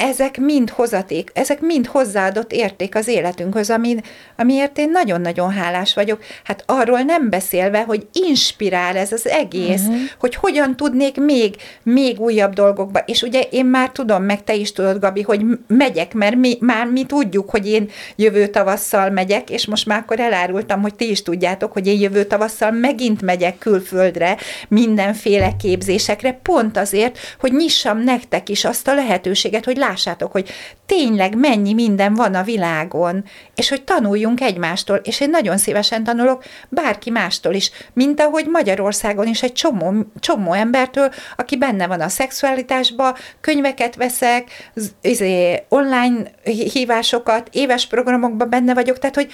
ezek 0.00 0.38
mind 0.38 0.70
hozaték, 0.70 1.30
ezek 1.34 1.60
mind 1.60 1.86
hozzáadott 1.86 2.52
érték 2.52 2.94
az 2.94 3.08
életünkhöz, 3.08 3.70
ami, 3.70 3.96
amiért 4.36 4.78
én 4.78 4.90
nagyon-nagyon 4.90 5.50
hálás 5.50 5.94
vagyok. 5.94 6.22
Hát 6.44 6.62
arról 6.66 7.00
nem 7.00 7.30
beszélve, 7.30 7.82
hogy 7.82 8.06
inspirál 8.12 8.96
ez 8.96 9.12
az 9.12 9.28
egész, 9.28 9.80
uh-huh. 9.80 9.96
hogy 10.18 10.34
hogyan 10.34 10.76
tudnék 10.76 11.20
még, 11.20 11.54
még 11.82 12.20
újabb 12.20 12.52
dolgokba. 12.52 12.98
És 12.98 13.22
ugye 13.22 13.40
én 13.40 13.64
már 13.64 13.90
tudom, 13.90 14.22
meg 14.22 14.44
te 14.44 14.54
is 14.54 14.72
tudod, 14.72 14.98
Gabi, 14.98 15.22
hogy 15.22 15.42
megyek, 15.66 16.14
mert 16.14 16.34
mi, 16.34 16.56
már 16.60 16.86
mi 16.86 17.04
tudjuk, 17.04 17.50
hogy 17.50 17.68
én 17.68 17.90
jövő 18.16 18.46
tavasszal 18.46 19.10
megyek, 19.10 19.50
és 19.50 19.66
most 19.66 19.86
már 19.86 19.98
akkor 19.98 20.20
elárultam, 20.20 20.82
hogy 20.82 20.94
ti 20.94 21.10
is 21.10 21.22
tudjátok, 21.22 21.72
hogy 21.72 21.86
én 21.86 22.00
jövő 22.00 22.24
tavasszal 22.24 22.70
megint 22.70 23.22
megyek 23.22 23.58
külföldre, 23.58 24.36
mindenféle 24.68 25.56
képzésekre, 25.58 26.38
pont 26.42 26.76
azért, 26.76 27.18
hogy 27.40 27.52
nyissam 27.52 27.98
nektek 27.98 28.48
is 28.48 28.64
azt 28.64 28.88
a 28.88 28.94
lehetőséget, 28.94 29.64
hogy 29.64 29.76
lássátok, 29.90 30.32
hogy 30.32 30.48
tényleg 30.86 31.36
mennyi 31.36 31.72
minden 31.72 32.14
van 32.14 32.34
a 32.34 32.42
világon, 32.42 33.24
és 33.54 33.68
hogy 33.68 33.82
tanuljunk 33.84 34.40
egymástól, 34.40 34.96
és 34.96 35.20
én 35.20 35.30
nagyon 35.30 35.58
szívesen 35.58 36.04
tanulok 36.04 36.44
bárki 36.68 37.10
mástól 37.10 37.54
is, 37.54 37.70
mint 37.92 38.20
ahogy 38.20 38.46
Magyarországon 38.46 39.26
is 39.26 39.42
egy 39.42 39.52
csomó, 39.52 40.04
csomó 40.20 40.52
embertől, 40.52 41.10
aki 41.36 41.56
benne 41.56 41.86
van 41.86 42.00
a 42.00 42.08
szexualitásba, 42.08 43.16
könyveket 43.40 43.94
veszek, 43.96 44.70
izé, 45.02 45.64
online 45.68 46.30
hívásokat, 46.44 47.48
éves 47.52 47.86
programokban 47.86 48.50
benne 48.50 48.74
vagyok, 48.74 48.98
tehát 48.98 49.14
hogy 49.14 49.32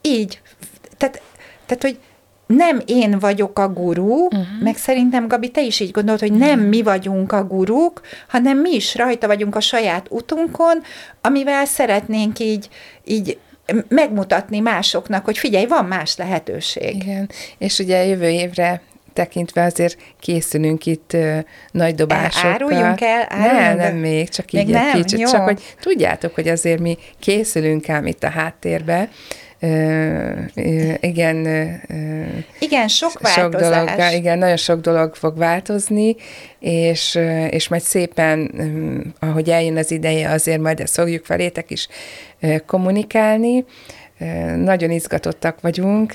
így, 0.00 0.40
tehát, 0.96 1.22
tehát 1.66 1.82
hogy 1.82 1.98
nem 2.48 2.82
én 2.86 3.18
vagyok 3.18 3.58
a 3.58 3.68
guru, 3.68 4.24
uh-huh. 4.24 4.46
meg 4.60 4.76
szerintem, 4.76 5.28
Gabi, 5.28 5.50
te 5.50 5.62
is 5.62 5.80
így 5.80 5.90
gondolod, 5.90 6.20
hogy 6.20 6.32
nem 6.32 6.60
mi 6.60 6.82
vagyunk 6.82 7.32
a 7.32 7.44
guruk, 7.44 8.00
hanem 8.28 8.58
mi 8.58 8.70
is 8.74 8.94
rajta 8.94 9.26
vagyunk 9.26 9.56
a 9.56 9.60
saját 9.60 10.06
utunkon, 10.10 10.82
amivel 11.20 11.64
szeretnénk 11.64 12.38
így, 12.38 12.68
így 13.04 13.38
megmutatni 13.88 14.58
másoknak, 14.58 15.24
hogy 15.24 15.38
figyelj, 15.38 15.66
van 15.66 15.84
más 15.84 16.16
lehetőség. 16.16 16.94
Igen, 16.94 17.30
és 17.58 17.78
ugye 17.78 18.04
jövő 18.04 18.28
évre 18.28 18.82
tekintve 19.12 19.62
azért 19.62 19.96
készülünk 20.20 20.86
itt 20.86 21.12
ö, 21.12 21.38
nagy 21.70 21.94
dobásokkal. 21.94 22.52
Áruljunk 22.52 23.00
el? 23.00 23.26
Áruljunk 23.28 23.62
nem, 23.62 23.76
nem 23.76 23.96
még, 23.96 24.28
csak 24.28 24.50
Még 24.50 24.66
így 24.66 24.72
nem? 24.72 24.88
egy 24.88 25.02
kicsit. 25.02 25.18
Jó. 25.18 25.30
Csak 25.30 25.42
hogy 25.42 25.74
tudjátok, 25.80 26.34
hogy 26.34 26.48
azért 26.48 26.80
mi 26.80 26.98
készülünk 27.18 27.88
ám 27.88 28.06
itt 28.06 28.22
a 28.22 28.28
háttérbe. 28.28 29.08
Igen, 31.00 31.46
Igen, 32.58 32.88
sok 32.88 33.10
sok 33.10 33.20
változás. 33.20 33.94
dolog, 33.96 34.12
igen, 34.12 34.38
nagyon 34.38 34.56
sok 34.56 34.80
dolog 34.80 35.14
fog 35.14 35.36
változni, 35.36 36.16
és, 36.58 37.18
és 37.50 37.68
majd 37.68 37.82
szépen, 37.82 38.50
ahogy 39.18 39.50
eljön 39.50 39.76
az 39.76 39.90
ideje, 39.90 40.30
azért 40.30 40.60
majd 40.60 40.80
ezt 40.80 40.94
fogjuk 40.94 41.24
felétek 41.24 41.70
is 41.70 41.88
kommunikálni. 42.66 43.64
Nagyon 44.56 44.90
izgatottak 44.90 45.60
vagyunk. 45.60 46.14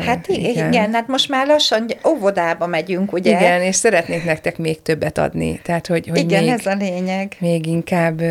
Hát 0.00 0.28
igen, 0.28 0.72
igen, 0.72 0.92
hát 0.92 1.06
most 1.06 1.28
már 1.28 1.46
lassan 1.46 1.86
óvodába 2.06 2.66
megyünk, 2.66 3.12
ugye? 3.12 3.30
Igen, 3.30 3.60
és 3.60 3.76
szeretnék 3.76 4.24
nektek 4.24 4.58
még 4.58 4.82
többet 4.82 5.18
adni. 5.18 5.60
Tehát, 5.62 5.86
hogy, 5.86 6.06
hogy 6.08 6.18
igen, 6.18 6.42
még, 6.42 6.52
ez 6.52 6.66
a 6.66 6.74
lényeg. 6.74 7.36
Még 7.38 7.66
inkább 7.66 8.22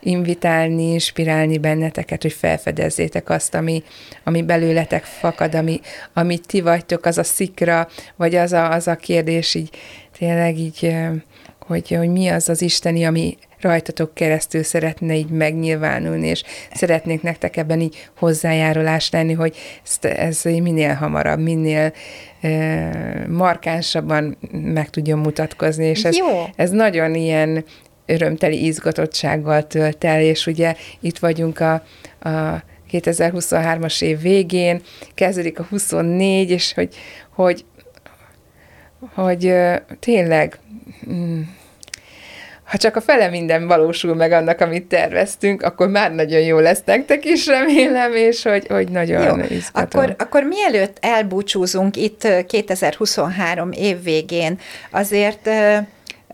invitálni, 0.00 0.92
inspirálni 0.92 1.58
benneteket, 1.58 2.22
hogy 2.22 2.32
felfedezzétek 2.32 3.30
azt, 3.30 3.54
ami, 3.54 3.82
ami 4.24 4.42
belőletek 4.42 5.04
fakad, 5.04 5.54
ami, 5.54 5.80
amit 6.12 6.46
ti 6.46 6.60
vagytok, 6.60 7.04
az 7.04 7.18
a 7.18 7.24
szikra, 7.24 7.88
vagy 8.16 8.34
az 8.34 8.52
a, 8.52 8.70
az 8.70 8.88
a 8.88 8.96
kérdés 8.96 9.54
így 9.54 9.70
tényleg 10.18 10.58
így, 10.58 10.96
hogy, 11.66 11.88
hogy 11.88 12.08
mi 12.08 12.28
az 12.28 12.48
az 12.48 12.62
isteni, 12.62 13.04
ami 13.04 13.36
rajtatok 13.62 14.14
keresztül 14.14 14.62
szeretne 14.62 15.14
így 15.14 15.30
megnyilvánulni, 15.30 16.26
és 16.26 16.42
szeretnék 16.74 17.22
nektek 17.22 17.56
ebben 17.56 17.80
így 17.80 18.08
hozzájárulás 18.16 19.10
lenni, 19.10 19.32
hogy 19.32 19.56
ez, 19.84 20.10
ez 20.10 20.42
minél 20.42 20.94
hamarabb, 20.94 21.40
minél 21.40 21.92
e, 22.40 23.26
markánsabban 23.28 24.38
meg 24.50 24.90
tudjon 24.90 25.18
mutatkozni, 25.18 25.84
és 25.84 26.04
ez, 26.04 26.16
Jó. 26.16 26.26
ez 26.56 26.70
nagyon 26.70 27.14
ilyen 27.14 27.64
örömteli 28.06 28.64
izgatottsággal 28.64 29.66
tölt 29.66 30.04
el, 30.04 30.20
és 30.20 30.46
ugye 30.46 30.74
itt 31.00 31.18
vagyunk 31.18 31.60
a, 31.60 31.72
a 32.28 32.62
2023-as 32.90 34.02
év 34.02 34.20
végén, 34.20 34.80
kezdődik 35.14 35.58
a 35.58 35.66
24, 35.70 36.50
és 36.50 36.72
hogy, 36.72 36.94
hogy, 37.34 37.64
hogy 39.14 39.54
tényleg 39.98 40.58
mm, 41.10 41.40
ha 42.72 42.78
csak 42.78 42.96
a 42.96 43.00
fele 43.00 43.28
minden 43.28 43.66
valósul 43.66 44.14
meg 44.14 44.32
annak, 44.32 44.60
amit 44.60 44.84
terveztünk, 44.84 45.62
akkor 45.62 45.88
már 45.88 46.12
nagyon 46.12 46.40
jó 46.40 46.58
lesz 46.58 46.82
nektek 46.84 47.24
is, 47.24 47.46
remélem, 47.46 48.14
és 48.14 48.42
hogy, 48.42 48.66
hogy 48.66 48.88
nagyon 48.88 49.22
jó. 49.22 49.44
izgatom. 49.56 50.00
Akkor, 50.02 50.14
akkor 50.18 50.42
mielőtt 50.42 50.96
elbúcsúzunk 51.00 51.96
itt 51.96 52.28
2023 52.46 53.72
év 53.72 54.02
végén, 54.02 54.58
azért 54.90 55.46
ö, 55.46 55.76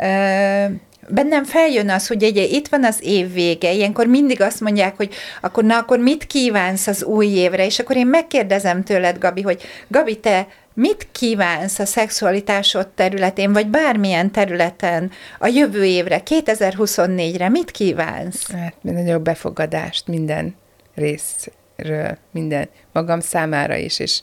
ö, 0.01 0.65
bennem 1.09 1.45
feljön 1.45 1.91
az, 1.91 2.07
hogy 2.07 2.25
ugye 2.25 2.43
itt 2.43 2.69
van 2.69 2.85
az 2.85 2.99
év 3.03 3.33
vége, 3.33 3.73
ilyenkor 3.73 4.07
mindig 4.07 4.41
azt 4.41 4.61
mondják, 4.61 4.97
hogy 4.97 5.15
akkor 5.41 5.65
na, 5.65 5.79
akkor 5.79 5.99
mit 5.99 6.27
kívánsz 6.27 6.87
az 6.87 7.05
új 7.05 7.27
évre, 7.27 7.65
és 7.65 7.79
akkor 7.79 7.97
én 7.97 8.07
megkérdezem 8.07 8.83
tőled, 8.83 9.19
Gabi, 9.19 9.43
hogy 9.43 9.63
Gabi, 9.89 10.17
te 10.17 10.47
mit 10.79 11.09
kívánsz 11.13 11.79
a 11.79 11.85
szexualitásod 11.85 12.89
területén, 12.89 13.53
vagy 13.53 13.67
bármilyen 13.67 14.31
területen 14.31 15.11
a 15.39 15.47
jövő 15.47 15.85
évre, 15.85 16.23
2024-re, 16.25 17.49
mit 17.49 17.71
kívánsz? 17.71 18.51
Hát 18.51 18.75
nagyobb 18.81 19.23
befogadást 19.23 20.07
minden 20.07 20.55
részről, 20.95 22.19
minden 22.31 22.69
magam 22.93 23.21
számára 23.21 23.77
is, 23.77 23.99
és 23.99 24.21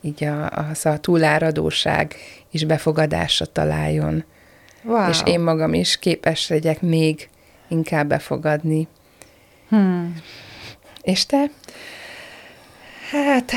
így 0.00 0.24
a, 0.24 0.44
a, 0.44 0.88
a 0.88 0.98
túláradóság 0.98 2.14
is 2.50 2.64
befogadásra 2.64 3.46
találjon. 3.46 4.24
Wow. 4.82 5.08
És 5.08 5.20
én 5.24 5.40
magam 5.40 5.74
is 5.74 5.98
képes 5.98 6.48
legyek 6.48 6.80
még 6.80 7.28
inkább 7.68 8.08
befogadni. 8.08 8.88
Hmm. 9.68 10.14
És 11.02 11.26
te? 11.26 11.44
Hát, 13.10 13.52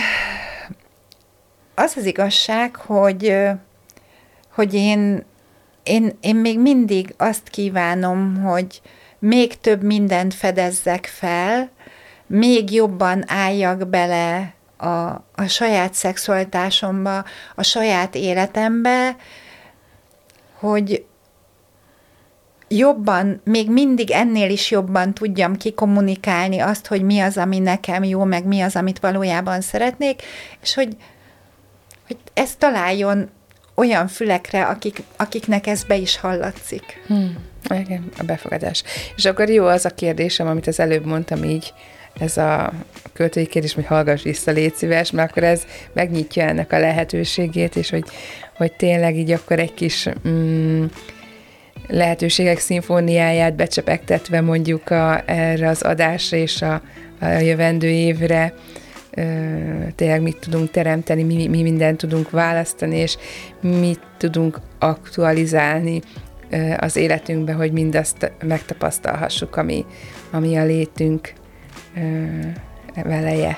az 1.75 1.93
az 1.97 2.05
igazság, 2.05 2.75
hogy, 2.75 3.37
hogy 4.53 4.73
én, 4.73 5.25
én, 5.83 6.17
én 6.21 6.35
még 6.35 6.59
mindig 6.59 7.13
azt 7.17 7.49
kívánom, 7.49 8.41
hogy 8.41 8.81
még 9.19 9.59
több 9.59 9.83
mindent 9.83 10.33
fedezzek 10.33 11.05
fel, 11.05 11.69
még 12.27 12.71
jobban 12.71 13.23
álljak 13.27 13.87
bele 13.87 14.53
a, 14.77 14.87
a 15.35 15.47
saját 15.47 15.93
szexualitásomba, 15.93 17.23
a 17.55 17.63
saját 17.63 18.15
életembe, 18.15 19.15
hogy 20.59 21.05
jobban, 22.67 23.41
még 23.43 23.71
mindig 23.71 24.11
ennél 24.11 24.49
is 24.49 24.71
jobban 24.71 25.13
tudjam 25.13 25.57
kikommunikálni 25.57 26.59
azt, 26.59 26.87
hogy 26.87 27.01
mi 27.03 27.19
az, 27.19 27.37
ami 27.37 27.59
nekem 27.59 28.03
jó, 28.03 28.23
meg 28.23 28.45
mi 28.45 28.61
az, 28.61 28.75
amit 28.75 28.99
valójában 28.99 29.61
szeretnék, 29.61 30.21
és 30.61 30.73
hogy, 30.73 30.95
hogy 32.07 32.17
ez 32.33 32.55
találjon 32.55 33.29
olyan 33.75 34.07
fülekre, 34.07 34.65
akik, 34.65 35.01
akiknek 35.15 35.67
ez 35.67 35.83
be 35.83 35.95
is 35.95 36.17
hallatszik. 36.17 37.01
Hmm. 37.07 37.37
Igen, 37.69 38.09
a 38.17 38.23
befogadás. 38.23 38.83
És 39.15 39.25
akkor 39.25 39.49
jó 39.49 39.65
az 39.65 39.85
a 39.85 39.89
kérdésem, 39.89 40.47
amit 40.47 40.67
az 40.67 40.79
előbb 40.79 41.05
mondtam 41.05 41.43
így, 41.43 41.73
ez 42.19 42.37
a 42.37 42.73
költői 43.13 43.45
kérdés, 43.45 43.73
hogy 43.73 43.85
hallgass 43.85 44.21
vissza, 44.21 44.51
légy 44.51 44.73
szíves, 44.73 45.11
mert 45.11 45.29
akkor 45.29 45.43
ez 45.43 45.61
megnyitja 45.93 46.43
ennek 46.43 46.73
a 46.73 46.79
lehetőségét, 46.79 47.75
és 47.75 47.89
hogy, 47.89 48.03
hogy 48.57 48.71
tényleg 48.73 49.17
így 49.17 49.31
akkor 49.31 49.59
egy 49.59 49.73
kis 49.73 50.09
mm, 50.27 50.85
lehetőségek 51.87 52.59
szimfóniáját 52.59 53.55
becsepegtetve 53.55 54.41
mondjuk 54.41 54.89
a, 54.89 55.21
erre 55.25 55.67
az 55.69 55.81
adásra 55.81 56.37
és 56.37 56.61
a, 56.61 56.81
a 57.19 57.25
jövendő 57.25 57.87
évre, 57.87 58.53
tényleg 59.95 60.21
mit 60.21 60.37
tudunk 60.37 60.71
teremteni, 60.71 61.23
mi, 61.23 61.47
mi 61.47 61.61
mindent 61.61 61.97
tudunk 61.97 62.29
választani, 62.29 62.95
és 62.95 63.17
mit 63.61 64.01
tudunk 64.17 64.59
aktualizálni 64.79 66.01
az 66.77 66.95
életünkbe, 66.95 67.53
hogy 67.53 67.71
mindazt 67.71 68.31
megtapasztalhassuk, 68.43 69.55
ami, 69.55 69.85
ami 70.31 70.57
a 70.57 70.63
létünk 70.63 71.33
veleje. 73.03 73.57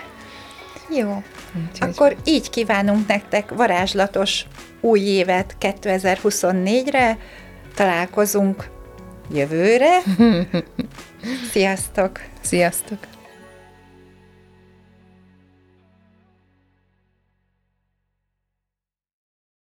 Jó. 0.89 1.23
Úgyhogy... 1.69 1.89
Akkor 1.89 2.15
így 2.23 2.49
kívánunk 2.49 3.07
nektek 3.07 3.49
varázslatos 3.49 4.45
új 4.81 4.99
évet 4.99 5.55
2024-re, 5.59 7.17
találkozunk 7.75 8.69
jövőre. 9.33 9.99
Sziasztok! 11.51 12.19
Sziasztok! 12.41 13.14